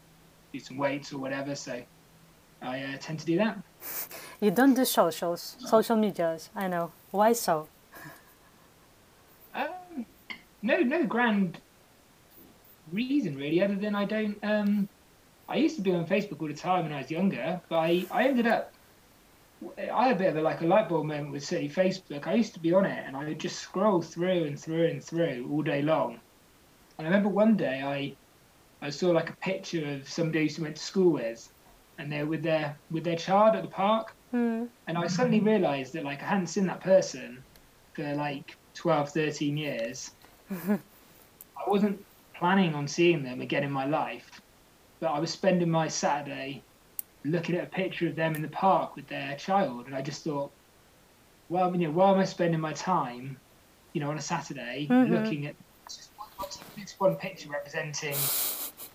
[0.53, 1.55] do some weights or whatever.
[1.55, 1.83] So
[2.63, 3.59] I uh, tend to do that.
[4.43, 6.49] You don't do socials, social medias.
[6.57, 6.93] I know.
[7.11, 7.69] Why so?
[9.55, 10.07] Um,
[10.63, 11.59] no, no grand
[12.91, 14.39] reason really, other than I don't.
[14.43, 14.89] Um,
[15.47, 18.07] I used to be on Facebook all the time when I was younger, but I,
[18.11, 18.73] I ended up.
[19.79, 22.27] I had a bit of a, like a light bulb moment with say Facebook.
[22.27, 25.05] I used to be on it, and I would just scroll through and through and
[25.05, 26.19] through all day long.
[26.97, 28.15] And I remember one day I,
[28.83, 31.47] I saw like a picture of somebody to went to school with,
[31.99, 34.69] and they're with their with their child at the park, Mm.
[34.87, 37.45] and I suddenly realised that like I hadn't seen that person
[37.95, 40.11] for like 12, 13 years.
[40.51, 40.79] I
[41.67, 42.05] wasn't
[42.37, 44.41] planning on seeing them again in my life,
[45.01, 46.63] but I was spending my Saturday
[47.25, 50.25] looking at a picture of them in the park with their child, and I just
[50.25, 50.53] thought,
[51.49, 53.39] well, you know, why am I spending my time,
[53.93, 55.11] you know, on a Saturday Mhm.
[55.11, 55.57] looking at
[55.89, 56.29] just one,
[56.77, 58.17] this one picture representing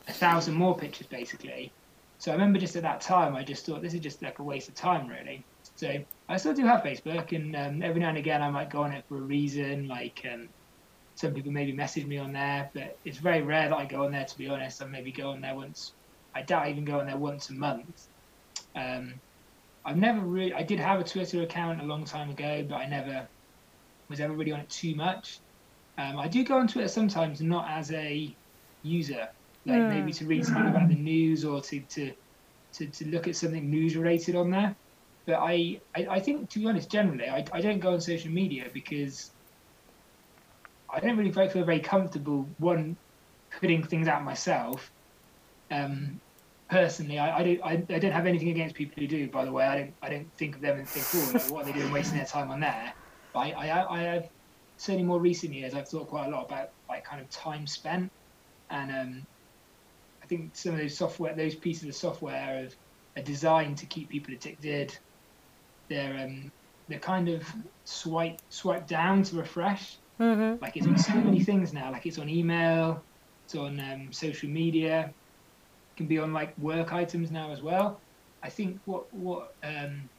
[0.07, 1.71] a thousand more pictures, basically.
[2.17, 4.43] So I remember just at that time, I just thought this is just like a
[4.43, 5.43] waste of time, really.
[5.75, 5.97] So
[6.29, 8.91] I still do have Facebook, and um, every now and again I might go on
[8.91, 9.87] it for a reason.
[9.87, 10.47] Like um,
[11.15, 14.11] some people maybe message me on there, but it's very rare that I go on
[14.11, 14.25] there.
[14.25, 15.93] To be honest, I maybe go on there once.
[16.33, 18.07] I doubt I even go on there once a month.
[18.75, 19.15] Um,
[19.85, 20.53] I've never really.
[20.53, 23.27] I did have a Twitter account a long time ago, but I never
[24.09, 25.39] was ever really on it too much.
[25.97, 28.35] Um, I do go on Twitter sometimes, not as a
[28.83, 29.29] user,
[29.65, 29.89] like Mm.
[29.89, 32.13] maybe to read something about the news or to, to
[32.73, 34.75] to to look at something news related on there.
[35.25, 38.31] But I, I, I think, to be honest, generally, I, I don't go on social
[38.31, 39.31] media because
[40.93, 42.95] I don't really feel very comfortable, one,
[43.59, 44.91] putting things out myself.
[45.71, 46.21] Um,
[46.69, 49.51] personally, I, I, don't, I, I don't have anything against people who do, by the
[49.51, 49.65] way.
[49.65, 51.91] I don't, I don't think of them and think, oh, like, what are they doing
[51.91, 52.93] wasting their time on there?
[53.33, 54.29] But I, I, I have,
[54.77, 58.11] certainly more recent years, I've thought quite a lot about like kind of time spent.
[58.69, 59.27] And um,
[60.25, 62.75] I think some of those software, those pieces of software have,
[63.15, 64.97] are designed to keep people addicted.
[65.87, 66.51] They're um,
[66.87, 67.43] they're kind of
[67.83, 69.97] swipe swipe down to refresh.
[70.19, 70.63] Mm-hmm.
[70.63, 71.91] Like it's on so many things now.
[71.91, 73.03] Like it's on email,
[73.43, 78.01] it's on um, social media, it can be on like work items now as well.
[78.41, 80.09] I think what what um,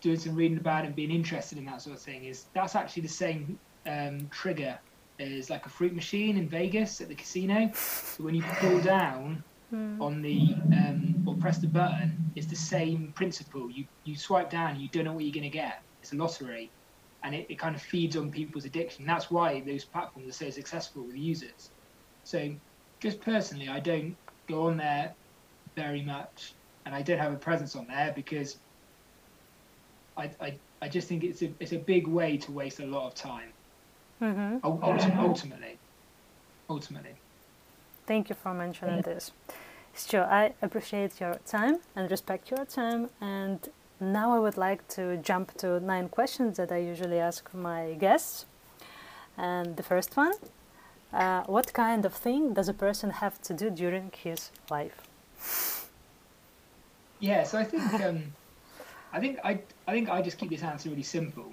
[0.00, 3.02] doing some reading about and being interested in that sort of thing is that's actually
[3.02, 4.78] the same um, trigger
[5.18, 7.70] as like a fruit machine in Vegas at the casino.
[7.74, 10.00] So when you pull down Mm.
[10.00, 13.70] on the um, or press the button, it's the same principle.
[13.70, 15.82] You you swipe down, you don't know what you're going to get.
[16.02, 16.74] It's a lottery,
[17.24, 19.06] and it, it kind of feeds on people's addiction.
[19.06, 21.72] That's why those platforms are so successful with users.
[22.24, 22.54] So,
[23.02, 24.16] just personally, I don't
[24.48, 25.16] go on there
[25.76, 26.54] very much,
[26.84, 28.60] and I don't have a presence on there because
[30.16, 33.06] I I, I just think it's a it's a big way to waste a lot
[33.08, 33.53] of time.
[34.24, 34.66] Mm-hmm.
[34.66, 35.78] ul- ulti- Ultimately,
[36.70, 37.14] ultimately.
[38.06, 39.32] Thank you for mentioning this.
[39.94, 43.10] Stu, I appreciate your time and respect your time.
[43.20, 43.58] And
[44.00, 48.46] now I would like to jump to nine questions that I usually ask my guests.
[49.36, 50.34] And the first one
[51.12, 55.88] uh, What kind of thing does a person have to do during his life?
[57.20, 58.22] Yeah, so I think um,
[59.12, 61.50] I think I I think I just keep this answer really simple,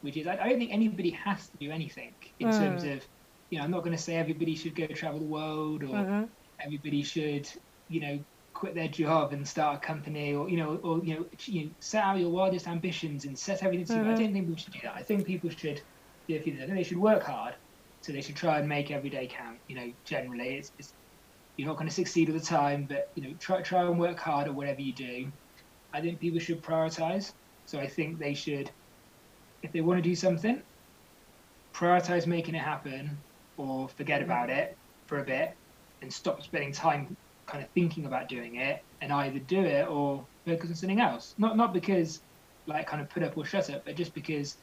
[0.00, 2.50] which is I, I don't think anybody has to do anything in Mm.
[2.50, 3.06] terms of
[3.50, 6.32] you know I'm not going to say everybody should go travel the world or Mm-hmm.
[6.60, 7.48] everybody should
[7.88, 8.24] you know
[8.54, 11.72] quit their job and start a company or you know or you know, you know
[11.80, 14.08] set out your wildest ambitions and set everything to.
[14.08, 14.14] I Mhm.
[14.14, 14.96] don't think people should do that.
[14.96, 15.82] I think people should
[16.28, 16.62] do a few things.
[16.62, 17.56] I think they should work hard,
[18.02, 19.60] so they should try and make every day count.
[19.68, 20.94] You know, generally it's, it's
[21.56, 24.18] you're not going to succeed all the time, but you know try try and work
[24.18, 25.32] hard at whatever you do.
[25.92, 27.32] I think people should prioritize.
[27.66, 28.72] So I think they should,
[29.62, 30.62] if they want to do something,
[31.74, 33.18] prioritize making it happen
[33.56, 35.56] or forget about it for a bit
[36.02, 40.26] and stop spending time kind of thinking about doing it and either do it or
[40.46, 41.34] focus on something else.
[41.38, 42.20] Not not because
[42.66, 44.56] like kind of put up or shut up, but just because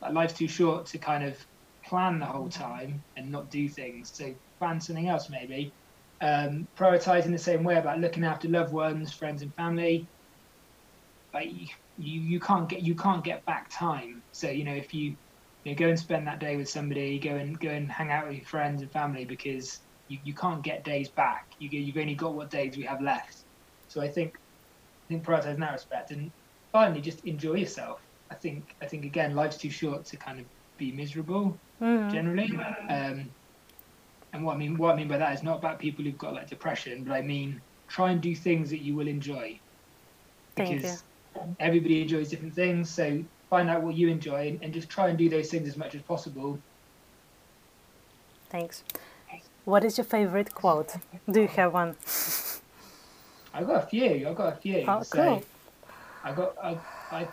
[0.00, 1.36] like, life's too short to kind of
[1.84, 4.10] plan the whole time and not do things.
[4.14, 5.72] So plan something else maybe.
[6.20, 10.06] Um, prioritizing the same way about looking after loved ones, friends, and family.
[11.32, 11.50] Like
[11.96, 14.22] you, you can't get you can't get back time.
[14.32, 15.16] So you know if you,
[15.64, 18.26] you know, go and spend that day with somebody, go and go and hang out
[18.28, 21.44] with your friends and family because you, you can't get days back.
[21.58, 23.44] You you've only got what days we have left.
[23.88, 24.34] So I think
[25.10, 26.10] I think prioritize in that respect.
[26.10, 26.32] And
[26.72, 28.00] finally, just enjoy yourself.
[28.30, 30.46] I think I think again, life's too short to kind of
[30.78, 32.10] be miserable Mhm.
[32.10, 32.50] generally.
[32.88, 33.34] Um,
[34.32, 36.34] and what I mean what I mean by that is not about people who've got
[36.34, 39.60] like depression, but I mean try and do things that you will enjoy.
[40.56, 40.82] Thank you.
[40.82, 41.04] Because
[41.60, 45.28] everybody enjoys different things, so find out what you enjoy and, just try and do
[45.28, 46.58] those things as much as possible.
[48.50, 48.82] Thanks.
[49.64, 50.96] What is your favorite quote?
[51.30, 51.96] Do you have one?
[53.54, 54.28] I've got a few.
[54.28, 54.84] I've got a few.
[54.86, 55.44] Oh, so cool.
[56.24, 56.78] I got I,
[57.12, 57.28] I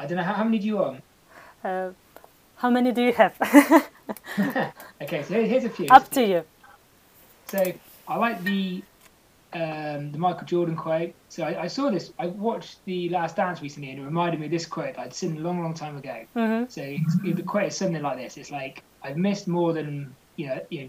[0.00, 1.02] I don't know how, how many do you want?
[1.62, 1.90] Uh,
[2.56, 3.34] how many do you have?
[5.02, 5.86] okay, so here's a few.
[5.90, 6.44] Up to you.
[7.46, 7.72] So
[8.08, 8.82] I like the
[9.52, 11.12] um, the Michael Jordan quote.
[11.28, 12.12] So I, I saw this.
[12.18, 15.36] I watched the Last Dance recently, and it reminded me of this quote I'd seen
[15.36, 16.24] a long, long time ago.
[16.34, 20.14] hmm So it's, the quote is something like this: It's like I've missed more than
[20.36, 20.88] you know, you know,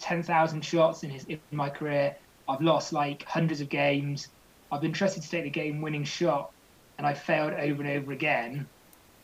[0.00, 2.16] ten thousand shots in his in my career.
[2.46, 4.28] I've lost like hundreds of games.
[4.70, 6.50] I've been trusted to take the game-winning shot,
[6.98, 8.68] and I failed over and over again.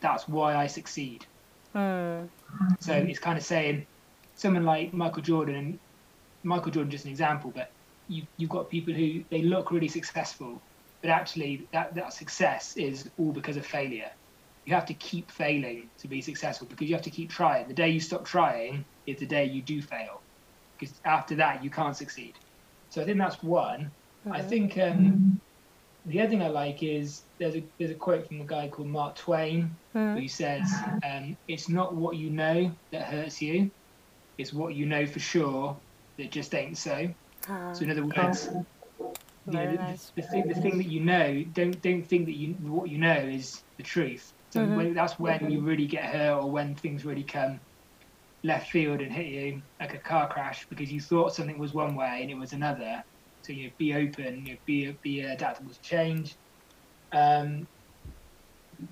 [0.01, 1.25] That's why I succeed.
[1.75, 2.29] Mm.
[2.79, 3.87] So it's kind of saying
[4.35, 5.79] someone like Michael Jordan,
[6.43, 7.69] Michael Jordan just an example, but
[8.07, 10.63] you, you've got people who they look really successful,
[11.01, 14.11] but actually that, that success is all because of failure.
[14.65, 17.67] You have to keep failing to be successful because you have to keep trying.
[17.67, 20.23] The day you stop trying is the day you do fail,
[20.79, 22.35] because after that you can't succeed.
[22.89, 23.91] So I think that's one.
[24.31, 25.39] I think um,
[26.05, 28.89] the other thing I like is there's a there's a quote from a guy called
[28.89, 30.19] Mark Twain Mm.
[30.21, 30.69] who says,
[31.03, 33.71] um, "It's not what you know that hurts you;
[34.37, 35.81] it's what you know for sure
[36.17, 37.13] that just ain't so."
[37.47, 38.31] Ah, So in other cool.
[38.31, 38.49] words,
[39.45, 40.11] you know, the, nice.
[40.15, 43.13] the thing the thing that you know, don't don't think that you what you know
[43.15, 44.33] is the truth.
[44.51, 44.75] So Mhm.
[44.75, 47.59] when, that's when you really get hurt, or when things really come
[48.43, 51.95] left field and hit you like a car crash because you thought something was one
[51.95, 53.03] way and it was another.
[53.41, 56.35] So you know, be open, you know, be be adaptable to change.
[57.11, 57.67] Um,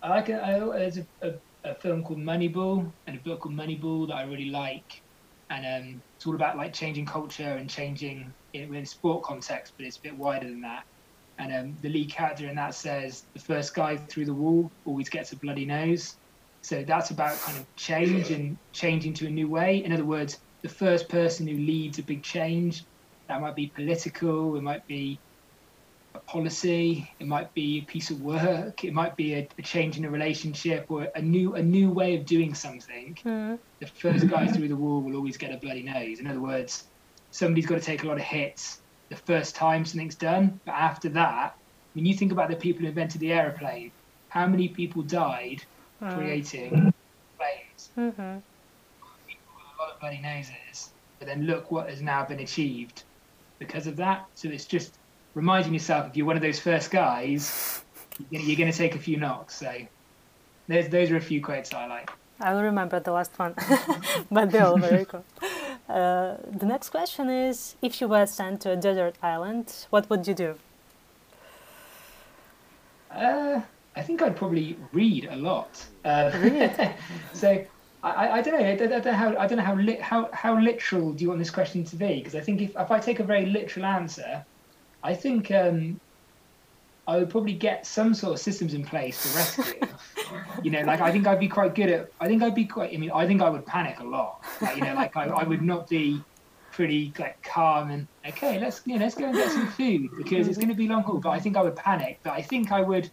[0.01, 0.41] I like it.
[0.43, 1.31] There's a, a,
[1.71, 4.85] a film called Moneyball and a book called Moneyball that I really like,
[5.49, 9.86] and um, it's all about like changing culture and changing it in sport context, but
[9.86, 10.84] it's a bit wider than that.
[11.38, 15.09] And um, the lead character in that says the first guy through the wall always
[15.09, 16.15] gets a bloody nose.
[16.61, 19.84] So that's about kind of change and changing to a new way.
[19.84, 22.86] In other words, the first person who leads a big change,
[23.28, 25.19] that might be political, it might be
[26.16, 29.97] a policy, it might be a piece of work, it might be a, a change
[29.97, 33.16] in a relationship or a new a new way of doing something.
[33.26, 33.59] Mm.
[33.82, 36.20] The first guy through the wall will always get a bloody nose.
[36.20, 36.84] In other words,
[37.32, 41.09] somebody's got to take a lot of hits the first time something's done, but after
[41.09, 41.53] that,
[41.93, 43.91] when you think about the people who invented the aeroplane,
[44.30, 45.59] how many people died
[46.01, 46.16] Mm.
[46.16, 46.70] creating
[47.38, 47.91] planes?
[47.95, 48.43] Mhm.
[49.28, 50.93] People with a lot of bloody noses.
[51.20, 53.03] But then look what has now been achieved
[53.59, 54.26] because of that.
[54.34, 54.97] So it's just
[55.34, 57.84] reminding yourself if you're one of those first guys,
[58.29, 59.55] you're gonna, take a few knocks.
[59.55, 59.71] So
[60.67, 62.11] there's those are a few quotes I like.
[62.39, 63.55] I will remember the last one,
[64.31, 65.23] but they're all very cool.
[65.88, 70.27] Uh, the next question is: If you were sent to a desert island, what would
[70.27, 70.55] you do?
[73.11, 73.61] Uh,
[73.95, 75.86] I think I'd probably read a lot.
[76.03, 76.95] Uh, Read?
[77.34, 77.63] so
[78.03, 78.65] I, I, don't know.
[78.65, 81.39] I don't, know how I don't know how lit, how how literal do you want
[81.39, 82.15] this question to be?
[82.15, 84.43] Because I think if if I take a very literal answer,
[85.03, 85.99] I think um,
[87.07, 89.87] I would probably get some sort of systems in place to rescue.
[90.63, 92.11] you know, like I think I'd be quite good at.
[92.21, 92.93] I think I'd be quite.
[92.93, 94.43] I mean, I think I would panic a lot.
[94.61, 96.21] Like, you know, like I, I would not be
[96.71, 100.47] pretty like calm and okay, let's you know, let's go and get some food because
[100.47, 101.19] it's going to be long haul.
[101.19, 102.19] But I think I would panic.
[102.23, 103.09] But I think I would.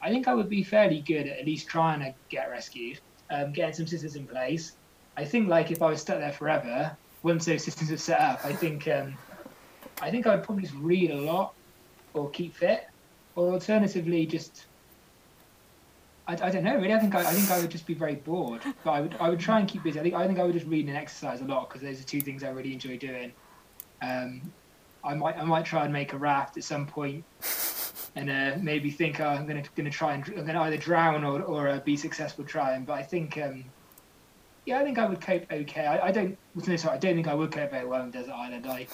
[0.00, 3.00] I think I would be fairly good at at least trying to get rescued,
[3.30, 4.72] um, getting some systems in place.
[5.16, 8.40] I think like if I was stuck there forever, once those systems are set up,
[8.44, 9.16] I think um,
[10.00, 11.54] I think I'd probably just read a lot
[12.14, 12.86] or keep fit,
[13.36, 14.66] or alternatively just
[16.28, 16.92] I, I don't know really.
[16.92, 19.30] I think I, I think I would just be very bored, but I would I
[19.30, 19.98] would try and keep busy.
[19.98, 22.04] I think I think I would just read and exercise a lot because those are
[22.04, 23.32] two things I really enjoy doing.
[24.02, 24.52] Um,
[25.02, 27.24] I might I might try and make a raft at some point,
[28.14, 31.42] and uh, maybe think oh, I'm gonna gonna try and I'm gonna either drown or
[31.42, 32.84] or uh, be successful trying.
[32.84, 33.64] But I think um,
[34.66, 35.86] yeah, I think I would cope okay.
[35.86, 36.36] I, I don't.
[36.54, 38.66] No, sorry, I don't think I would cope very well in desert island.
[38.66, 38.86] I,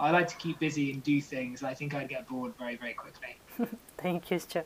[0.00, 1.62] I like to keep busy and do things.
[1.62, 3.36] I think I'd get bored very, very quickly.
[3.98, 4.62] Thank you, Stu.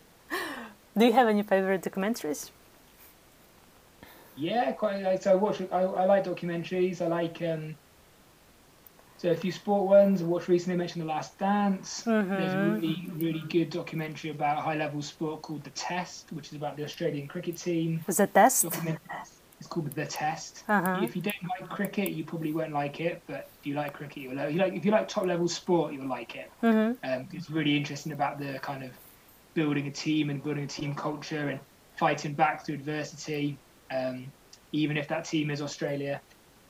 [0.96, 2.50] Do you have any favorite documentaries?
[4.36, 5.02] Yeah, quite.
[5.02, 5.60] Like, so I watch.
[5.70, 7.00] I, I like documentaries.
[7.00, 7.40] I like.
[7.42, 7.74] Um,
[9.16, 10.20] so a few sport ones.
[10.20, 10.74] I watched recently.
[10.74, 12.04] I mentioned The Last Dance.
[12.04, 12.28] Mhm.
[12.28, 16.76] There's a really, really good documentary about high-level sport called The Test, which is about
[16.76, 18.02] the Australian cricket team.
[18.06, 18.66] Was a test?
[19.62, 20.64] It's called The Test.
[20.66, 20.98] Uh-huh.
[21.04, 23.22] If you don't like cricket, you probably won't like it.
[23.28, 24.48] But if you like cricket, you'll like.
[24.48, 26.50] If you like, if you like top-level sport, you'll like it.
[26.60, 28.90] hmm Um, it's really interesting about the kind of
[29.54, 31.60] building a team and building a team culture and
[31.96, 33.60] fighting back through adversity,
[33.92, 34.32] um,
[34.72, 36.20] even if that team is Australia.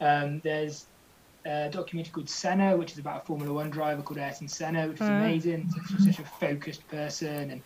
[0.00, 0.86] Um, there's
[1.46, 5.00] a documentary called Senna, which is about a Formula One driver called Ayrton Senna, which
[5.00, 5.16] is Mm.
[5.16, 5.70] amazing.
[5.70, 7.62] Such, such a focused person and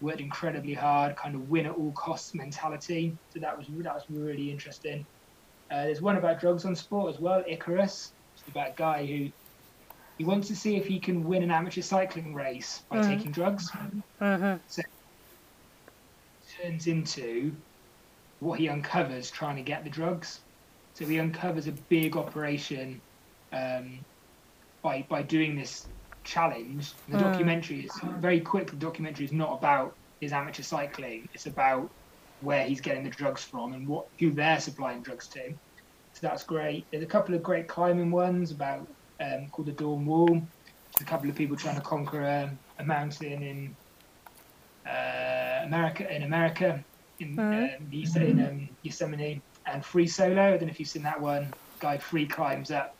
[0.00, 3.16] worked incredibly hard, kind of win at all costs mentality.
[3.30, 5.06] So that was that was really interesting.
[5.70, 8.12] Uh, there's one about drugs on sport as well, Icarus.
[8.34, 9.28] It's about a guy who
[10.18, 13.06] he wants to see if he can win an amateur cycling race by Mhm.
[13.06, 13.70] taking drugs.
[14.18, 14.54] hmm
[16.60, 17.56] Turns into
[18.40, 20.40] what he uncovers trying to get the drugs.
[20.94, 23.00] So he uncovers a big operation
[23.52, 24.04] um,
[24.82, 25.86] by by doing this
[26.24, 26.92] challenge.
[27.08, 27.20] The Mm.
[27.20, 28.70] documentary is very quick.
[28.70, 31.28] The documentary is not about his amateur cycling.
[31.34, 31.90] It's about
[32.40, 35.54] where he's getting the drugs from and what who they're supplying drugs to.
[36.12, 36.86] So that's great.
[36.90, 38.86] There's a couple of great climbing ones about
[39.22, 40.26] um, called the Dawn Wall.
[40.34, 43.76] There's a couple of people trying to conquer a, a mountain in
[44.86, 46.10] uh, America.
[46.14, 46.84] In America,
[47.18, 47.76] in, Mhm.
[47.76, 50.48] um, in um, Yosemite, and Free Solo.
[50.48, 51.52] I don't know if you've seen that one.
[51.80, 52.94] Guy free climbs up.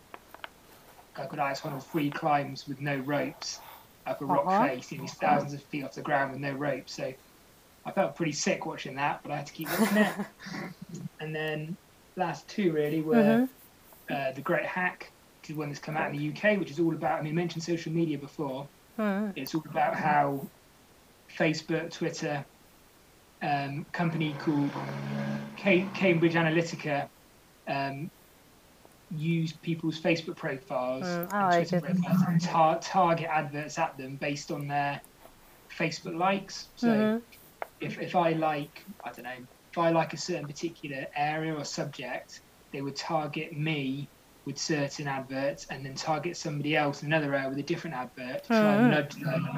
[1.14, 3.58] Guy called Alex Honnold free climbs with no ropes
[4.06, 4.68] up a rock Uh-huh.
[4.68, 4.92] face.
[4.92, 6.94] and he's thousands of feet off the ground with no ropes.
[6.96, 7.12] So
[7.84, 10.14] I felt pretty sick watching that, but I had to keep watching it.
[11.20, 11.76] and then
[12.16, 13.48] last two really were Mhm.
[14.11, 16.80] uh, the Great Hack, which is one that's come out in the UK, which is
[16.80, 17.20] all about.
[17.20, 18.68] I mean, I mentioned social media before.
[18.96, 20.50] hmm It's all about how
[21.38, 22.44] Facebook, Twitter,
[23.42, 24.70] um, company called
[25.56, 27.08] Cambridge Analytica
[27.66, 28.11] um,
[29.11, 34.18] use people's Facebook profiles Mm, and like Twitter profiles and tar- target adverts at them
[34.20, 35.02] based on their
[35.78, 36.72] Facebook likes.
[36.76, 37.26] So Mhm.
[37.80, 38.72] if, if I like,
[39.04, 39.38] I don't know,
[39.72, 42.30] if I like a certain particular area or subject,
[42.72, 44.11] they would target me
[44.46, 48.44] with certain adverts and then target somebody else in another area with a different advert
[48.44, 49.48] to try and nudge them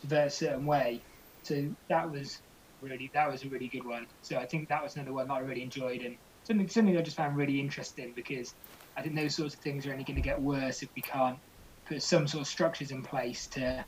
[0.00, 1.04] to vote a certain way.
[1.42, 2.42] So that was
[2.80, 4.06] really that was a really good one.
[4.20, 7.02] So I think that was another one that I really enjoyed and something something I
[7.02, 8.54] just found really interesting because
[8.98, 11.38] I think those sorts of things are only going to get worse if we can't
[11.86, 13.84] put some sort of structures in place to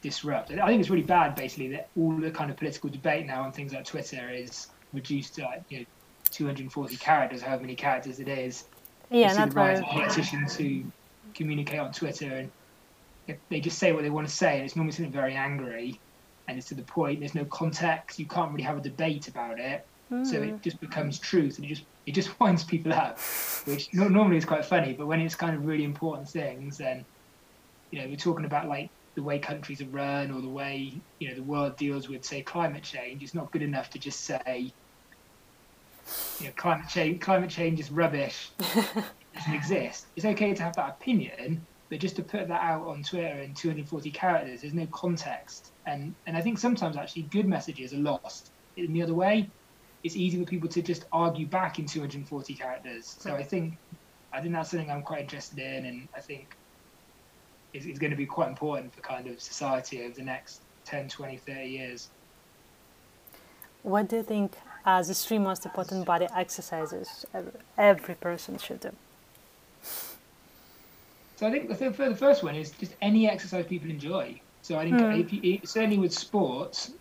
[0.00, 0.50] disrupt.
[0.50, 3.52] I think it's really bad, basically, that all the kind of political debate now on
[3.52, 5.86] things like Twitter is reduced to like, you know
[6.30, 8.64] 240 characters, however many characters it is.
[9.10, 10.82] Yeah, you see the rise of politicians who
[11.34, 12.48] communicate on Twitter
[13.26, 16.00] and they just say what they want to say, and it's normally something very angry,
[16.48, 17.20] and it's to the point.
[17.20, 18.18] There's no context.
[18.18, 19.86] You can't really have a debate about it,
[20.22, 20.42] so Mhm.
[20.42, 23.22] it just becomes truth, and it just it just winds people up,
[23.64, 24.94] which no, normally is quite funny.
[24.94, 27.06] But when it's kind of really important things, then
[27.90, 31.28] you know we're talking about like the way countries are run or the way you
[31.28, 33.22] know the world deals with say climate change.
[33.22, 34.74] It's not good enough to just say
[36.38, 40.06] you know climate change climate change is rubbish it doesn't exist.
[40.16, 43.54] It's okay to have that opinion, but just to put that out on Twitter in
[43.54, 45.72] 240 characters, there's no context.
[45.86, 48.52] And and I think sometimes actually good messages are lost.
[48.76, 49.52] In the other way,
[50.04, 53.16] it's easy for people to just argue back in 240 characters.
[53.18, 53.76] So I think
[54.32, 56.56] I think that's something I'm quite interested in, and I think
[57.72, 61.08] is, is going to be quite important for kind of society over the next 10,
[61.08, 62.08] 20, 30 years.
[63.82, 64.52] What do you think
[64.84, 67.24] as the three most important body exercises
[67.78, 68.90] every, person should do?
[71.36, 74.40] So I think the, th- the first one is just any exercise people enjoy.
[74.62, 75.12] So I think hmm.
[75.12, 76.92] if you, certainly with sports,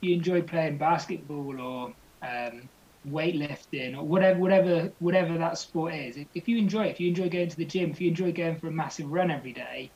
[0.00, 1.92] you enjoy playing basketball or
[2.24, 2.70] um,
[3.06, 6.16] weightlifting or whatever, whatever, whatever that sport is.
[6.16, 8.32] If, if you enjoy it, if you enjoy going to the gym, if you enjoy
[8.32, 9.92] going for a massive run every day,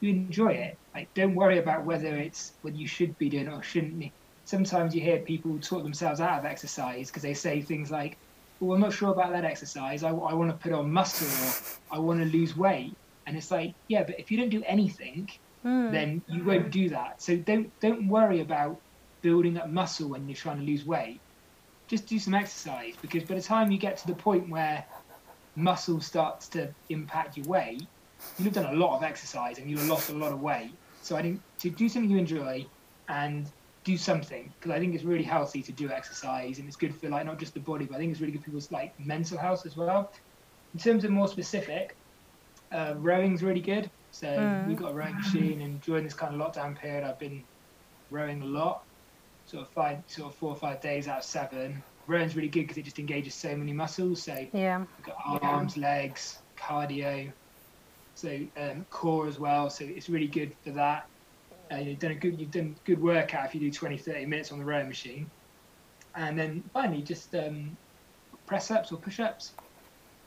[0.00, 0.78] you enjoy it.
[0.94, 3.98] Like don't worry about whether it's what you should be doing or shouldn't.
[3.98, 4.14] be.
[4.44, 8.18] Sometimes you hear people talk themselves out of exercise because they say things like,
[8.60, 10.02] "Well, I'm not sure about that exercise.
[10.02, 11.56] I, I want to put on muscle or
[11.90, 15.28] I want to lose weight." And it's like, yeah, but if you don't do anything,
[15.64, 15.92] Hmm.
[15.92, 17.22] then you won't do that.
[17.22, 18.82] So don't don't worry about
[19.22, 21.22] building up muscle when you're trying to lose weight.
[21.92, 24.84] Just do some exercise because by the time you get to the point where
[25.56, 27.82] muscle starts to impact your weight,
[28.38, 30.78] you'll have done a lot of exercise and you'll have lost a lot of weight.
[31.02, 32.64] So I think to do something you enjoy
[33.08, 33.46] and
[33.84, 37.10] do something because I think it's really healthy to do exercise and it's good for
[37.10, 39.36] like not just the body, but I think it's really good for people's like mental
[39.36, 40.10] health as well.
[40.72, 41.94] In terms of more specific,
[42.72, 43.90] uh, rowing's really good.
[44.12, 44.66] So Mm.
[44.66, 47.46] we've got a rowing machine, and during this kind of lockdown period, I've been
[48.10, 48.80] rowing a lot,
[49.52, 51.84] sort of five, sort of four or five days out of seven.
[52.08, 54.24] Rowing's really good because it just engages so many muscles.
[54.24, 54.86] So Yeah.
[55.42, 57.32] Arms, legs, cardio,
[58.14, 59.68] so um, core as well.
[59.68, 61.04] So it's really good for that.
[61.72, 64.52] Uh, you've done a good, you've done good workout if you do 20, 30 minutes
[64.52, 65.30] on the rowing machine.
[66.14, 67.76] And then finally, just um,
[68.46, 69.52] press ups or push ups.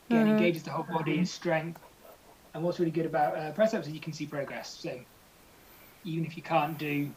[0.09, 0.31] Again, Mhm.
[0.31, 1.81] engages the whole body, strength.
[2.53, 4.77] And what's really good about uh, press ups is you can see progress.
[4.81, 5.03] So
[6.03, 7.15] even if you can't do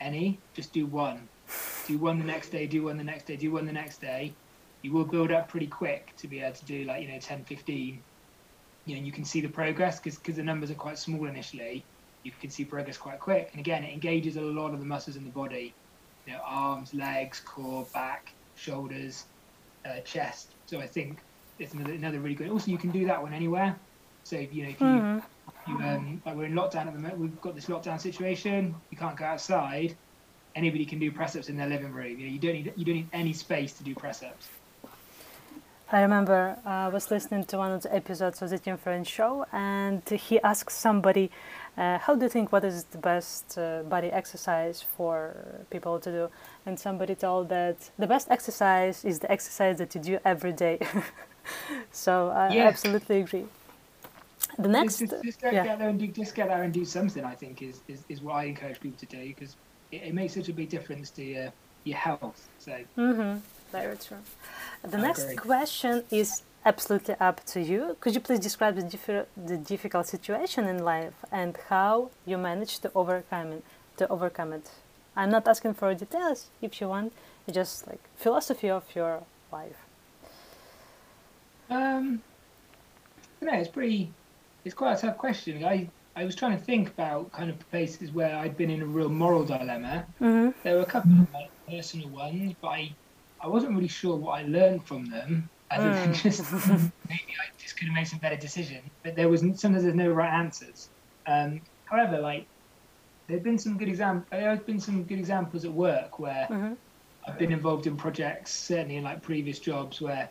[0.00, 1.28] any, just do one.
[1.86, 4.38] Do one the next day, do one the next day, do one the next day?
[4.82, 7.44] You will build up pretty quick to be able to do like you know 10
[7.44, 8.04] 15
[8.86, 11.88] you know you can see the progress because because the numbers are quite small initially.
[12.22, 13.50] You can see progress quite quick.
[13.52, 15.76] And again it engages a lot of the muscles in the body.
[16.26, 19.26] You know arms legs core back shoulders
[19.86, 20.56] uh, chest.
[20.66, 21.22] So i think
[21.58, 23.80] it's another, another really good also you can do that one anywhere.
[24.24, 25.22] So you know if you, Mhm.
[25.66, 28.82] you um, like we're in lockdown at the moment we've got this lockdown situation.
[28.90, 29.98] You can't go outside
[30.54, 32.84] anybody can do press ups in their living room you know you don't need you
[32.84, 34.48] don't need any space to do press ups
[35.92, 39.06] I remember uh, I was listening to one of the episodes of the Tim Ferriss
[39.06, 41.30] show, and he asked somebody,
[41.76, 45.36] uh, "How do you think what is the best uh, body exercise for
[45.70, 46.30] people to do?"
[46.64, 50.78] And somebody told that the best exercise is the exercise that you do every day.
[51.92, 52.66] so I Yeah.
[52.66, 53.46] absolutely agree.
[54.58, 55.76] The next, just, just, just get, yeah.
[55.76, 57.24] there and do just get there and do something.
[57.24, 59.56] I think is, is, is what I encourage people to do because
[59.94, 61.52] it, it makes such a big difference to your
[61.84, 62.48] your health.
[62.58, 63.38] So Mm-hmm.
[63.72, 64.22] Very true.
[64.82, 65.36] The I next agree.
[65.36, 67.96] question is absolutely up to you.
[68.00, 72.82] Could you please describe the, diffi- the difficult situation in life and how you managed
[72.82, 73.64] to overcome it?
[73.98, 74.70] To overcome it.
[75.16, 76.46] I'm not asking for details.
[76.62, 77.12] If you want,
[77.50, 79.22] just like philosophy of your
[79.52, 79.80] life.
[81.70, 82.22] um,
[83.40, 84.12] I know it's pretty.
[84.64, 85.64] It's quite a tough question.
[85.64, 88.86] I I was trying to think about kind of places where I'd been in a
[88.86, 90.06] real moral dilemma.
[90.20, 90.50] Mm-hmm.
[90.62, 92.94] There were a couple of like, personal ones, but I
[93.40, 95.48] I wasn't really sure what I learned from them.
[95.70, 96.22] Other than Mm.
[96.22, 96.52] just
[97.08, 98.84] maybe I just could have made some better decisions.
[99.02, 100.88] But there was sometimes there's no right answers.
[101.26, 102.46] Um, however, like
[103.26, 104.24] there've been some good exam.
[104.30, 106.74] There have been some good examples at work where Mm-hmm.
[107.26, 110.28] I've been involved in projects, certainly in like previous jobs where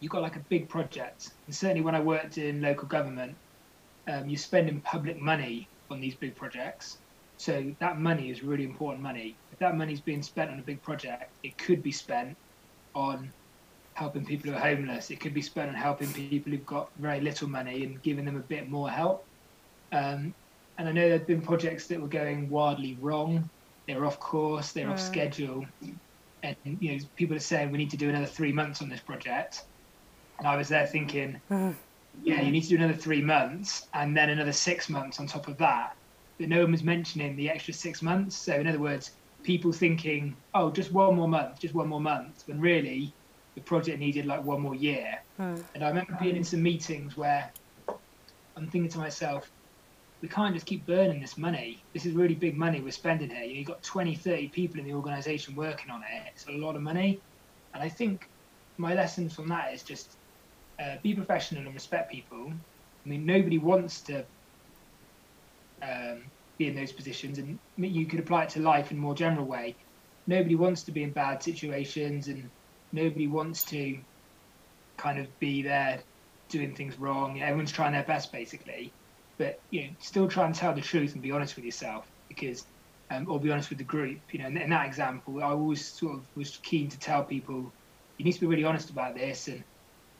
[0.00, 1.30] you've got like a big project.
[1.46, 3.36] And certainly when I worked in local government,
[4.08, 6.98] um, you're spending public money on these big projects.
[7.36, 9.40] So that money is really important money.
[9.50, 12.36] If that money is being spent on a big project, it could be spent
[12.94, 13.32] on
[13.94, 15.10] helping people who are homeless.
[15.10, 18.36] It could be spent on helping people who've got very little money and giving them
[18.36, 19.26] a bit more help.
[19.92, 20.34] Um,
[20.78, 23.50] and I know there have been projects that were going wildly wrong.
[23.86, 24.72] They were off course.
[24.72, 25.00] They were off Mm.
[25.00, 25.66] schedule.
[26.42, 29.02] And you know, people are saying we need to do another three months on this
[29.02, 29.60] project.
[30.38, 31.40] And I was there thinking,
[32.22, 35.48] Yeah, you need to do another three months and then another six months on top
[35.48, 35.96] of that.
[36.38, 38.36] But no one was mentioning the extra six months.
[38.36, 42.44] So in other words, people thinking, oh, just one more month, just one more month,
[42.46, 43.12] when really
[43.54, 45.18] the project needed like one more year.
[45.38, 45.62] Mm.
[45.74, 47.50] And I remember being in some meetings where
[48.56, 49.50] I'm thinking to myself,
[50.20, 51.82] we can't just keep burning this money.
[51.92, 53.44] This is really big money we're spending here.
[53.44, 56.28] You've got 20, 30 people in the organisation working on it.
[56.32, 57.20] It's a lot of money.
[57.74, 58.28] And I think
[58.76, 60.16] my lesson from that is just
[60.80, 62.52] uh, be professional and respect people.
[63.04, 64.26] I mean, nobody wants to
[65.82, 69.14] um, be in those positions, and you could apply it to life in a more
[69.14, 69.76] general way.
[70.26, 72.50] Nobody wants to be in bad situations, and
[72.92, 74.02] nobody wants to
[74.98, 76.04] kind of be there
[76.48, 77.40] doing things wrong.
[77.40, 78.94] Everyone's trying their best, basically,
[79.38, 82.64] but you know, still try and tell the truth and be honest with yourself, because,
[83.10, 84.20] um, or be honest with the group.
[84.30, 87.74] You know, in, in that example, I always sort of was keen to tell people,
[88.18, 89.64] you need to be really honest about this, and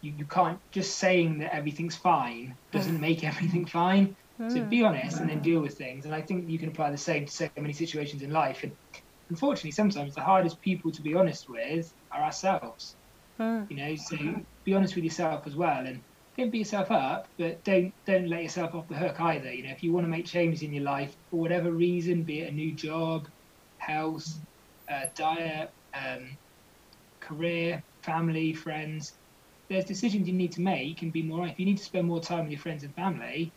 [0.02, 4.16] you, you can't just saying that everything's fine doesn't make everything fine.
[4.48, 6.04] So be honest and then deal with things.
[6.04, 8.64] And I think you can apply the same to so many situations in life.
[8.64, 8.72] And
[9.30, 12.96] unfortunately, sometimes the hardest people to be honest with are ourselves.
[13.40, 13.70] Mm.
[13.70, 14.16] You know, so
[14.64, 16.02] be honest with yourself as well, and
[16.36, 19.52] don't beat yourself up, but don't don't let yourself off the hook either.
[19.52, 22.40] You know, if you want to make changes in your life for whatever reason, be
[22.40, 23.28] it a new job,
[23.78, 24.26] health,
[24.90, 26.36] uh, diet, um,
[27.20, 29.12] career, family, friends,
[29.72, 31.46] there's decisions you need to make and be more.
[31.46, 33.52] If you need to spend more time with your friends and family,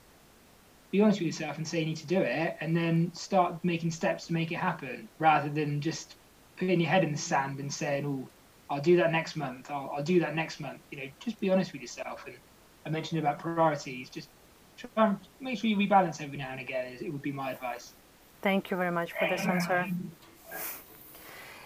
[0.91, 3.91] be honest with yourself and say you need to do it, and then start making
[3.91, 6.15] steps to make it happen, rather than just
[6.57, 8.29] putting your head in the sand and saying, "Oh,
[8.69, 9.69] I'll do that next month.
[9.69, 12.23] I'll, I'll do that next month." You know, just be honest with yourself.
[12.25, 12.37] And
[12.85, 14.09] I mentioned about priorities.
[14.09, 14.29] Just
[14.77, 16.97] try and make sure you rebalance every now and again.
[17.01, 17.93] It would be my advice.
[18.41, 19.85] Thank you very much for this answer.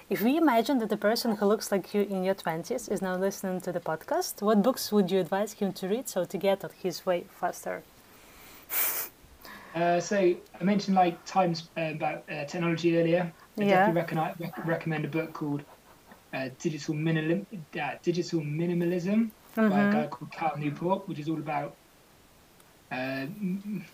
[0.09, 3.15] If we imagine that the person who looks like you in your 20s is now
[3.15, 6.63] listening to the podcast, what books would you advise him to read so to get
[6.63, 7.83] on his way faster?
[9.75, 13.31] Uh, so I mentioned like times uh, about uh, technology earlier.
[13.59, 13.85] I Yeah.
[13.91, 15.63] definitely rec- recommend a book called
[16.33, 17.45] uh, Digital Minimal
[17.79, 21.77] uh, Digital Minimalism by a guy called Cal Newport, which is all about
[22.91, 23.85] uh, m-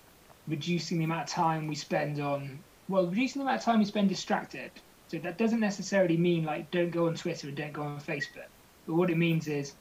[0.48, 3.86] reducing the amount of time we spend on well, reducing the amount of time we
[3.86, 4.72] spend distracted.
[5.08, 8.50] So that doesn't necessarily mean like don't go on Twitter and don't go on Facebook.
[8.88, 9.76] But what it means is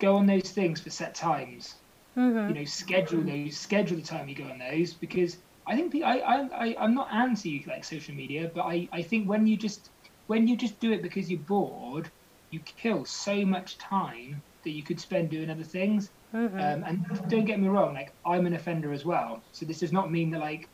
[0.00, 1.74] go on those things for set times
[2.16, 2.48] Mhm.
[2.48, 5.36] you know schedule those schedule the time you go on those because
[5.66, 6.36] i think the, I, I
[6.66, 9.90] i i'm not anti like social media but i i think when you just
[10.26, 12.10] when you just do it because you're bored
[12.50, 16.58] you kill so much time that you could spend doing other things Mhm.
[16.60, 19.92] um, and don't get me wrong like i'm an offender as well so this does
[19.92, 20.68] not mean that like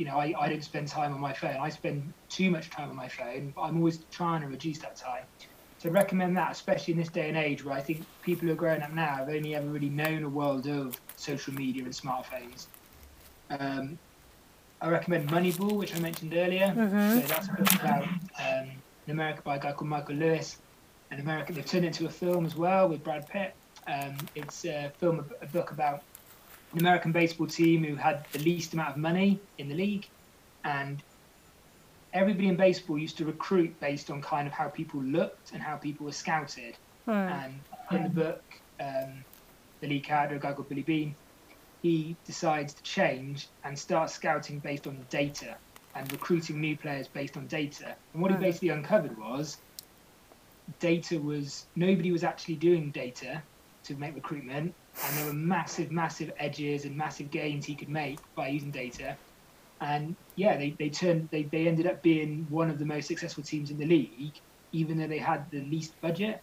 [0.00, 2.88] you know I, I don't spend time on my phone i spend too much time
[2.88, 5.24] on my phone but i'm always trying to reduce that time
[5.80, 8.52] so I recommend that, especially in this day and age where I think people who
[8.52, 11.92] are growing up now have only ever really known a world of social media and
[11.94, 12.66] smartphones.
[13.48, 13.98] Um,
[14.82, 16.66] I recommend Moneyball, which I mentioned earlier.
[16.76, 17.22] Mhm.
[17.22, 18.70] So that's a book about um,
[19.06, 20.58] in America by a guy called Michael Lewis.
[21.12, 23.54] An America, they've turned it into a film as well with Brad Pitt.
[23.86, 26.02] Um, it's a film, a book about
[26.72, 30.06] an American baseball team who had the least amount of money in the league,
[30.64, 31.02] and
[32.12, 35.76] everybody in baseball used to recruit based on kind of how people looked and how
[35.76, 36.76] people were scouted.
[37.06, 37.44] Mm.
[37.44, 37.54] And
[37.92, 38.42] in the book,
[38.80, 39.24] um,
[39.80, 41.14] the league character, a guy called Billy Beane,
[41.82, 45.56] he decides to change and start scouting based on data
[45.94, 47.94] and recruiting new players based on data.
[48.12, 48.42] And what he Hmm.
[48.42, 49.56] basically uncovered was
[50.78, 53.42] data was nobody was actually doing data
[53.84, 58.18] to make recruitment, and there were massive, massive edges and massive gains he could make
[58.34, 59.16] by using data.
[59.80, 63.42] And yeah, they, they turned they, they ended up being one of the most successful
[63.42, 64.34] teams in the league,
[64.72, 66.42] even though they had the least budget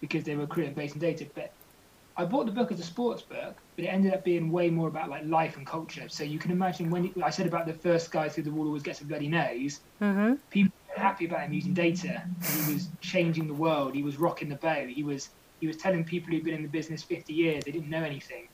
[0.00, 1.26] because they were creating based on data.
[1.34, 1.52] But
[2.16, 4.88] I bought the book as a sports book, but it ended up being way more
[4.88, 6.08] about like life and culture.
[6.08, 8.82] So you can imagine when I said about the first guy through the wall always
[8.82, 9.80] gets a bloody nose.
[10.00, 10.38] Mhm.
[10.50, 12.22] People were happy about him using data.
[12.42, 13.94] He was changing the world.
[13.94, 14.88] He was rocking the boat.
[14.88, 15.28] He was
[15.60, 18.48] he was telling people who'd been in the business 50 years they didn't know anything,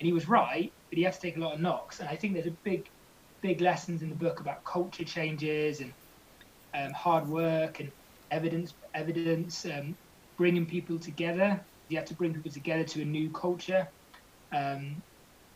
[0.00, 0.72] and he was right.
[0.90, 2.00] But he had to take a lot of knocks.
[2.00, 2.86] And I think there's a big,
[3.42, 5.92] big lessons in the book about culture changes and
[6.74, 7.90] um, hard work and
[8.30, 9.96] evidence, evidence, um,
[10.36, 11.66] bringing people together.
[11.88, 13.88] You have to bring people together to a new culture.
[14.54, 15.02] Um,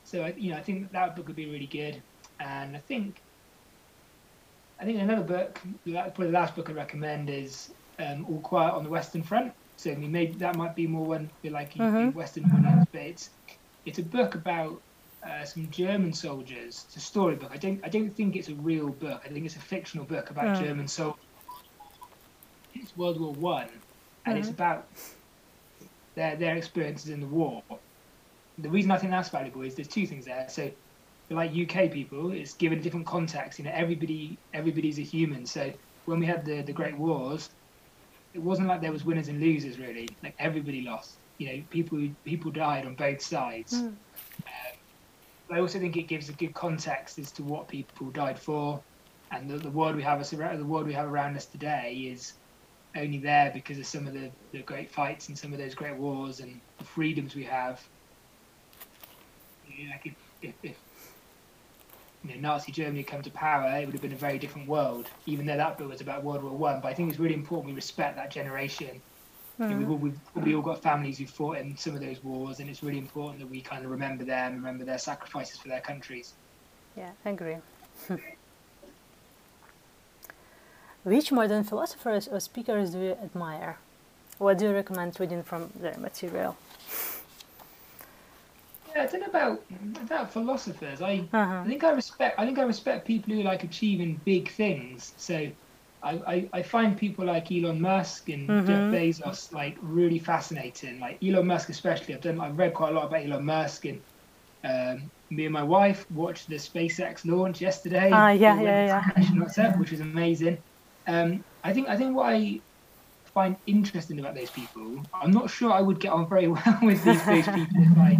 [0.05, 2.03] so I, you know, I think that book would be really good.
[2.41, 3.23] And I think,
[4.81, 8.83] I think another book, probably the last book I recommend is um, All Quiet on
[8.83, 9.53] the Western Front.
[9.86, 11.98] Mean, maybe that might be more one for like Mhm.
[11.98, 13.31] you Western audience, but it's
[13.85, 14.82] it's a book about
[15.27, 16.85] uh, some German soldiers.
[16.86, 17.51] It's a storybook.
[17.52, 19.23] I don't I don't think it's a real book.
[19.24, 20.55] I think it's a fictional book about Mm.
[20.55, 21.16] German soldiers.
[22.73, 23.82] It's World War One,
[24.27, 24.55] and it's Mhm.
[24.55, 24.89] about
[26.16, 27.62] their their experiences in the war.
[28.59, 30.48] The reason I think that's valuable is there's two things there.
[30.48, 30.70] So,
[31.31, 33.59] like UK people, it's given a different context.
[33.59, 35.47] You know, everybody everybody's a human.
[35.47, 35.73] So
[36.05, 37.48] when we had the the Great Wars,
[38.35, 40.09] it wasn't like there was winners and losers really.
[40.23, 41.16] Like everybody lost.
[41.39, 43.74] You know, people people died on both sides.
[43.74, 43.94] Mm.
[45.48, 48.81] But I also think it gives a good context as to what people died for,
[49.32, 52.09] and the, the world we have us around the world we have around us today
[52.12, 52.35] is
[52.97, 55.97] only there because of some of the, the great fights and some of those great
[55.97, 57.81] wars and the freedoms we have.
[59.69, 60.77] You know, like if, if, if
[62.31, 65.09] you know, Nazi Germany come to power, it would have been a very different world.
[65.27, 67.69] Even though that book was about World War One, but I think it's really important
[67.69, 69.01] we respect that generation
[69.61, 69.78] you know, Mm.
[69.78, 72.82] we've, all, we've all got families who fought in some of those wars, and it's
[72.82, 76.32] really important that we kind of remember them, remember their sacrifices for their countries.
[76.97, 77.57] Yeah, I agree.
[81.05, 83.77] Which modern philosophers or speakers do you admire?
[84.39, 86.57] What do you recommend reading from their material?
[88.95, 89.59] Yeah, I don't know about
[90.03, 91.01] about philosophers.
[91.03, 91.62] I Uh-huh.
[91.65, 95.12] I think I respect I think I respect people who like achieving big things.
[95.17, 95.51] So
[96.03, 98.91] I, I, I find people like Elon Musk and Jeff Mhm.
[98.91, 100.99] Bezos like really fascinating.
[101.01, 102.15] Like Elon Musk especially.
[102.15, 104.03] I've done I've read quite a lot about Elon Musk and
[104.65, 108.11] um, me and my wife watched the SpaceX launch yesterday.
[108.12, 109.05] Ah, yeah, We yeah, yeah.
[109.17, 110.59] And WhatsApp, which was amazing.
[111.07, 112.62] Um, I think I think what I
[113.35, 117.03] find interesting about those people, I'm not sure I would get on very well with
[117.05, 118.19] these those people if I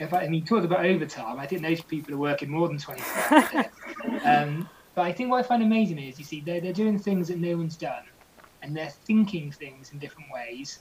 [0.00, 2.78] if I, I mean talk about overtime, I think those people are working more than
[2.78, 3.66] 24 hours.
[4.24, 7.28] Um, but I think what I find amazing is you see they're, they're doing things
[7.28, 8.02] that no one's done
[8.62, 10.78] and they're thinking things in different ways.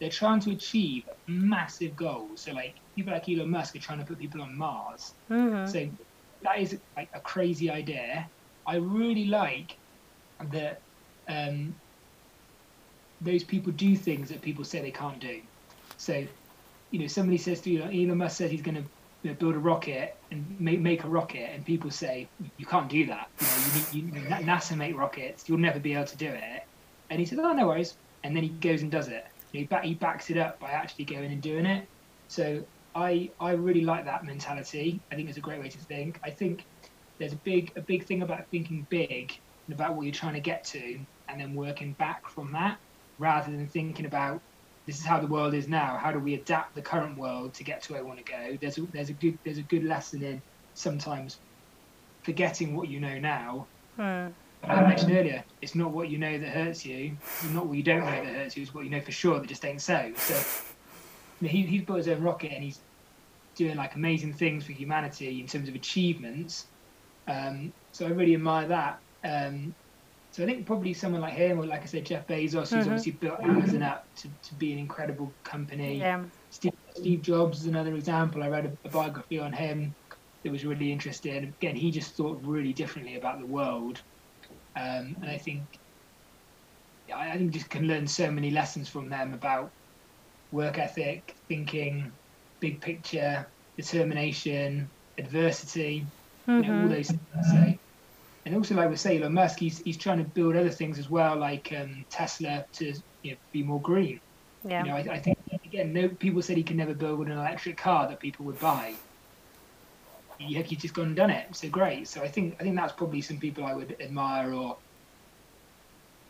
[0.00, 2.42] They're trying to achieve massive goals.
[2.44, 5.02] So like people like Elon Musk are trying to put people on Mars.
[5.30, 5.68] Mhm.
[5.68, 5.88] So
[6.42, 8.28] that is like a crazy idea.
[8.66, 9.78] I really like
[10.50, 10.82] that
[11.28, 11.74] um,
[13.20, 15.40] those people do things that people say they can't do.
[15.96, 16.26] So,
[16.94, 18.84] you know, somebody says to you, like, Elon Musk says he's going to
[19.24, 22.88] you know, build a rocket and make, make a rocket, and people say you can't
[22.88, 23.28] do that.
[23.40, 25.48] You know, you you, NASA make rockets.
[25.48, 26.62] You'll never be able to do it.
[27.10, 29.26] And he says, "Oh, no worries." And then he goes and does it.
[29.50, 31.88] You know, he, back, he backs it up by actually going and doing it.
[32.28, 32.64] So
[32.94, 35.00] I I really like that mentality.
[35.10, 36.20] I think it's a great way to think.
[36.22, 36.64] I think
[37.18, 40.40] there's a big a big thing about thinking big and about what you're trying to
[40.40, 42.78] get to, and then working back from that,
[43.18, 44.40] rather than thinking about
[44.86, 45.96] this is how the world is now.
[45.96, 48.58] How do we adapt the current world to get to where we want to go?
[48.60, 50.42] There's a, there's a good there's a good lesson in
[50.74, 51.38] sometimes
[52.22, 53.66] forgetting what you know now.
[53.96, 54.28] Hmm.
[54.62, 57.82] I mentioned earlier, it's not what you know that hurts you, It's not what you
[57.82, 58.62] don't know that hurts you.
[58.62, 60.10] It's what you know for sure that just ain't so.
[60.16, 60.42] So
[61.46, 62.80] he, he's built his own rocket and he's
[63.54, 66.66] doing like amazing things for humanity in terms of achievements.
[67.28, 69.00] Um, so I really admire that.
[69.22, 69.74] Um,
[70.34, 72.86] so I think probably someone like him, or like I said, Jeff Bezos, who's Mhm.
[72.88, 76.00] obviously built Amazon up to, to be an incredible company.
[76.00, 76.24] Yeah.
[76.50, 78.42] Steve, Steve Jobs is another example.
[78.42, 79.94] I read a, a biography on him
[80.42, 81.44] that was really interesting.
[81.44, 84.02] Again, he just thought really differently about the world,
[84.74, 85.68] um, and I think
[87.14, 89.72] I, I think just can learn so many lessons from them about
[90.50, 92.10] work ethic, thinking,
[92.60, 96.08] big picture, determination, adversity,
[96.48, 96.88] you know, all Mhm.
[96.88, 97.22] those things.
[97.52, 97.74] So,
[98.44, 101.08] and also, like we say, Elon Musk, he's he's trying to build other things as
[101.08, 102.92] well, like um, Tesla to
[103.22, 104.20] you know, be more green.
[104.64, 104.84] Yeah.
[104.84, 107.76] You know, I, I think again, no people said he can never build an electric
[107.76, 108.94] car that people would buy.
[110.38, 111.54] He, he's just gone and done it.
[111.56, 112.06] So great.
[112.08, 114.76] So I think I think that's probably some people I would admire or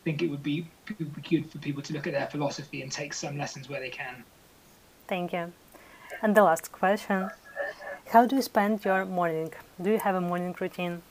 [0.05, 2.83] think it would be, it would be good for people to look at their philosophy
[2.83, 4.23] and take some lessons where they can.
[5.09, 5.53] Thank you.
[6.23, 7.31] And the last question
[8.13, 9.53] How do you spend your morning?
[9.81, 11.03] Do you have a morning routine?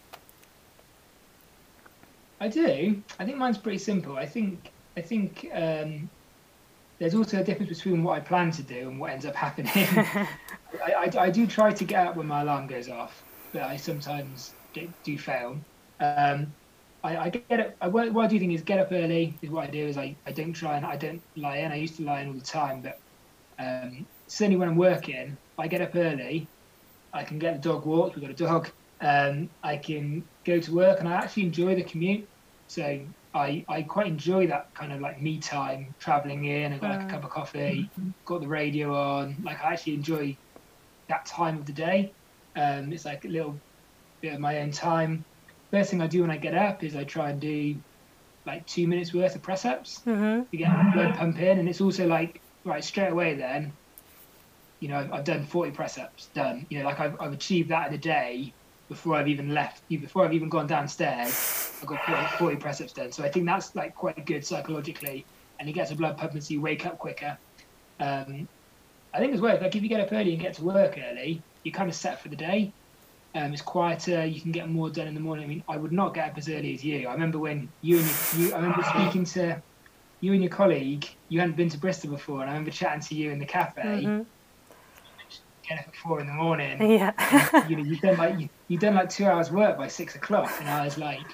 [2.44, 3.02] I do.
[3.20, 4.18] I think mine's pretty simple.
[4.18, 6.10] I think I think um,
[7.00, 9.72] there's also a difference between what I plan to do and what ends up happening.
[10.86, 13.78] I, I, I do try to get up when my alarm goes off, but I
[13.78, 15.58] sometimes do, do fail.
[16.02, 16.52] Um,
[17.02, 17.76] I, I get up.
[17.80, 19.34] I, what, what I do think is get up early.
[19.42, 19.88] Is what I do.
[19.88, 21.72] Is I, I don't try and I don't lie in.
[21.72, 23.00] I used to lie in all the time, but
[23.58, 26.46] um, certainly when I'm working, I get up early.
[27.14, 28.18] I can get the dog walked.
[28.18, 28.70] We've got a dog.
[29.00, 32.28] Um, I can go to work, and I actually enjoy the commute.
[32.74, 36.74] So I, I quite enjoy that kind of like me time, traveling in.
[36.74, 37.92] I got like a cup of coffee,
[38.26, 39.38] got the radio on.
[39.44, 40.38] Like I actually enjoy
[41.10, 42.16] that time of the day.
[42.56, 43.64] Um, it's like a little
[44.22, 45.26] bit of my own time.
[45.72, 47.82] First thing I do when I get up is I try and do
[48.46, 50.44] like two minutes worth of press ups Mm-hmm.
[50.52, 53.78] to get my blood pumping, and it's also like right straight away then.
[54.80, 56.68] You know, I've, I've done 40 press ups, done.
[56.70, 58.56] You know, like I've, I've achieved that in a day
[58.90, 61.72] before I've even left, you before I've even gone downstairs.
[61.82, 63.12] I've got 40, 40 press ups done.
[63.12, 65.26] So I think that's like quite good psychologically,
[65.60, 67.38] and it gets the blood pumping so you wake up quicker.
[68.00, 68.48] Um,
[69.14, 71.42] I think as well, like if you get up early and get to work early,
[71.64, 72.72] you're kind of set for the day.
[73.36, 74.26] Um, it's quieter.
[74.26, 75.46] You can get more done in the morning.
[75.46, 77.08] I mean, I would not get up as early as you.
[77.08, 78.54] I remember when you and your, you.
[78.54, 79.62] I remember speaking to
[80.22, 81.08] you and your colleague.
[81.30, 83.82] You hadn't been to Bristol before, and I remember chatting to you in the cafe.
[83.82, 84.24] Mm-hmm.
[85.68, 86.82] Get up at four in the morning.
[86.92, 87.68] Yeah.
[87.68, 90.52] you know, you've done like you, you've done like two hours work by six o'clock,
[90.60, 91.26] and I was like,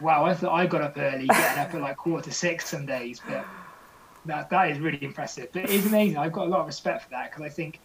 [0.00, 2.86] wow, I thought I got up early, getting up at like quarter to six some
[2.86, 3.46] days, but
[4.26, 5.48] that that is really impressive.
[5.52, 6.18] But it is amazing.
[6.18, 7.78] I've got a lot of respect for that because I think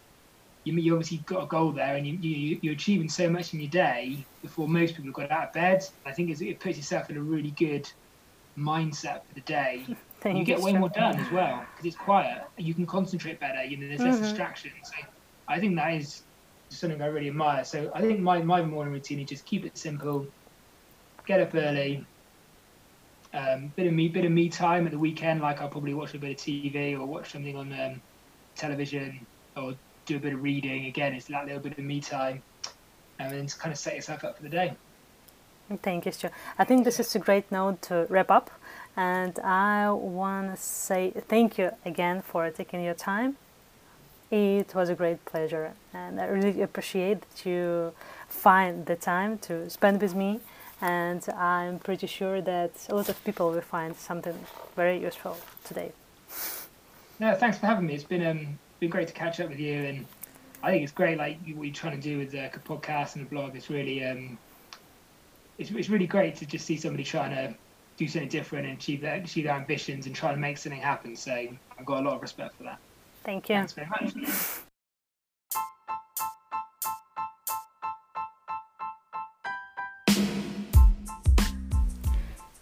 [0.64, 3.60] you you obviously got a goal there, and you, you you're achieving so much in
[3.60, 5.82] your day before most people got out of bed.
[6.04, 7.90] I think it's, it puts yourself in a really good
[8.58, 9.84] mindset for the day.
[10.24, 12.42] You get way more done as well because it's quiet.
[12.56, 13.62] You can concentrate better.
[13.64, 14.22] You know, there's less Mhm.
[14.22, 14.74] distractions.
[14.82, 15.06] So
[15.48, 16.22] I think that is
[16.68, 17.64] something I really admire.
[17.64, 20.26] So I think my, my morning routine is just keep it simple,
[21.26, 22.04] get up early,
[23.34, 25.40] um, bit of me bit of me time at the weekend.
[25.40, 28.00] Like I'll probably watch a bit of TV or watch something on um,
[28.56, 29.26] television
[29.56, 29.74] or
[30.06, 30.86] do a bit of reading.
[30.86, 32.42] Again, it's that little bit of me time,
[33.18, 34.74] and then kind of set yourself up for the day.
[35.82, 36.30] Thank you, Stu.
[36.58, 38.50] I think this is a great note to wrap up.
[38.96, 43.36] And I want to say thank you again for taking your time.
[44.30, 45.72] It was a great pleasure.
[45.94, 47.92] And I really appreciate that you
[48.28, 50.40] find the time to spend with me.
[50.80, 54.38] And I'm pretty sure that a lot of people will find something
[54.76, 55.92] very useful today.
[57.18, 57.94] No, thanks for having me.
[57.94, 60.06] It's been um been great to catch up with you, and
[60.62, 63.30] I think it's great like what you're trying to do with the podcast and the
[63.30, 63.56] blog.
[63.56, 64.38] It's really um
[65.58, 67.54] it's it's really great to just see somebody trying to
[67.96, 71.16] do something different and achieve their achieve their ambitions and try to make something happen.
[71.16, 72.78] So I've got a lot of respect for that.
[73.28, 73.56] Thank you.
[73.56, 74.14] Thanks very much.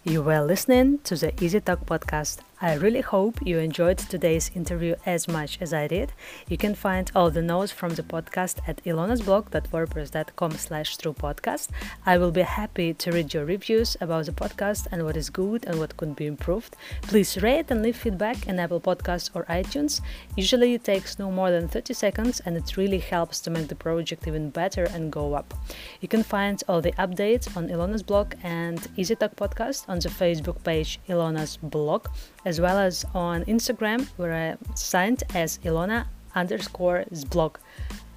[0.03, 2.39] You were listening to the IzziTok podcast.
[2.59, 6.11] I really hope you enjoyed today's interview as much as I did.
[6.49, 11.69] You can find all the notes from the podcast at ilonazblog.wordpress.com slash true podcast.
[12.03, 15.65] I will be happy to read your reviews about the podcast and what is good
[15.65, 16.75] and what could be improved.
[17.03, 20.01] Please rate and leave feedback in Apple Podcasts or iTunes.
[20.35, 23.75] Usually it takes no more than 30 seconds and it really helps to make the
[23.75, 25.53] project even better and go up.
[26.01, 30.63] You can find all the updates on Ilona's blog and IzziTok podcast on the Facebook
[30.63, 32.07] page Ilona's blog
[32.47, 37.57] as well as on Instagram, where I signed as Ilona underscore blog.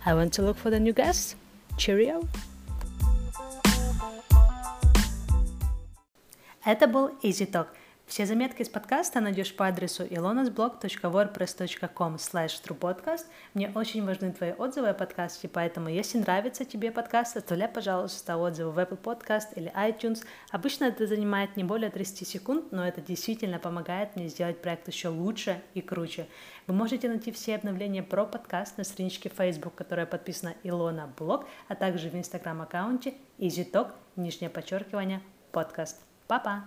[0.06, 1.34] I want to look for the new guests.
[1.76, 2.28] Cheerio!
[6.64, 7.66] Edible IzziTok
[8.10, 13.26] Все заметки из подкаста найдешь по адресу ilonasblog.wordpress.com slash truepodcast.
[13.54, 18.72] Мне очень важны твои отзывы о подкасте, поэтому если нравится тебе подкаст, оставляй, пожалуйста, отзывы
[18.72, 20.24] в Apple Podcast или iTunes.
[20.50, 25.06] Обычно это занимает не более 30 секунд, но это действительно помогает мне сделать проект еще
[25.06, 26.26] лучше и круче.
[26.66, 31.76] Вы можете найти все обновления про подкаст на страничке Facebook, которая подписана Илона Блог, а
[31.76, 35.22] также в Instagram аккаунте EasyTalk, нижнее подчеркивание,
[35.52, 36.00] подкаст.
[36.26, 36.64] Папа!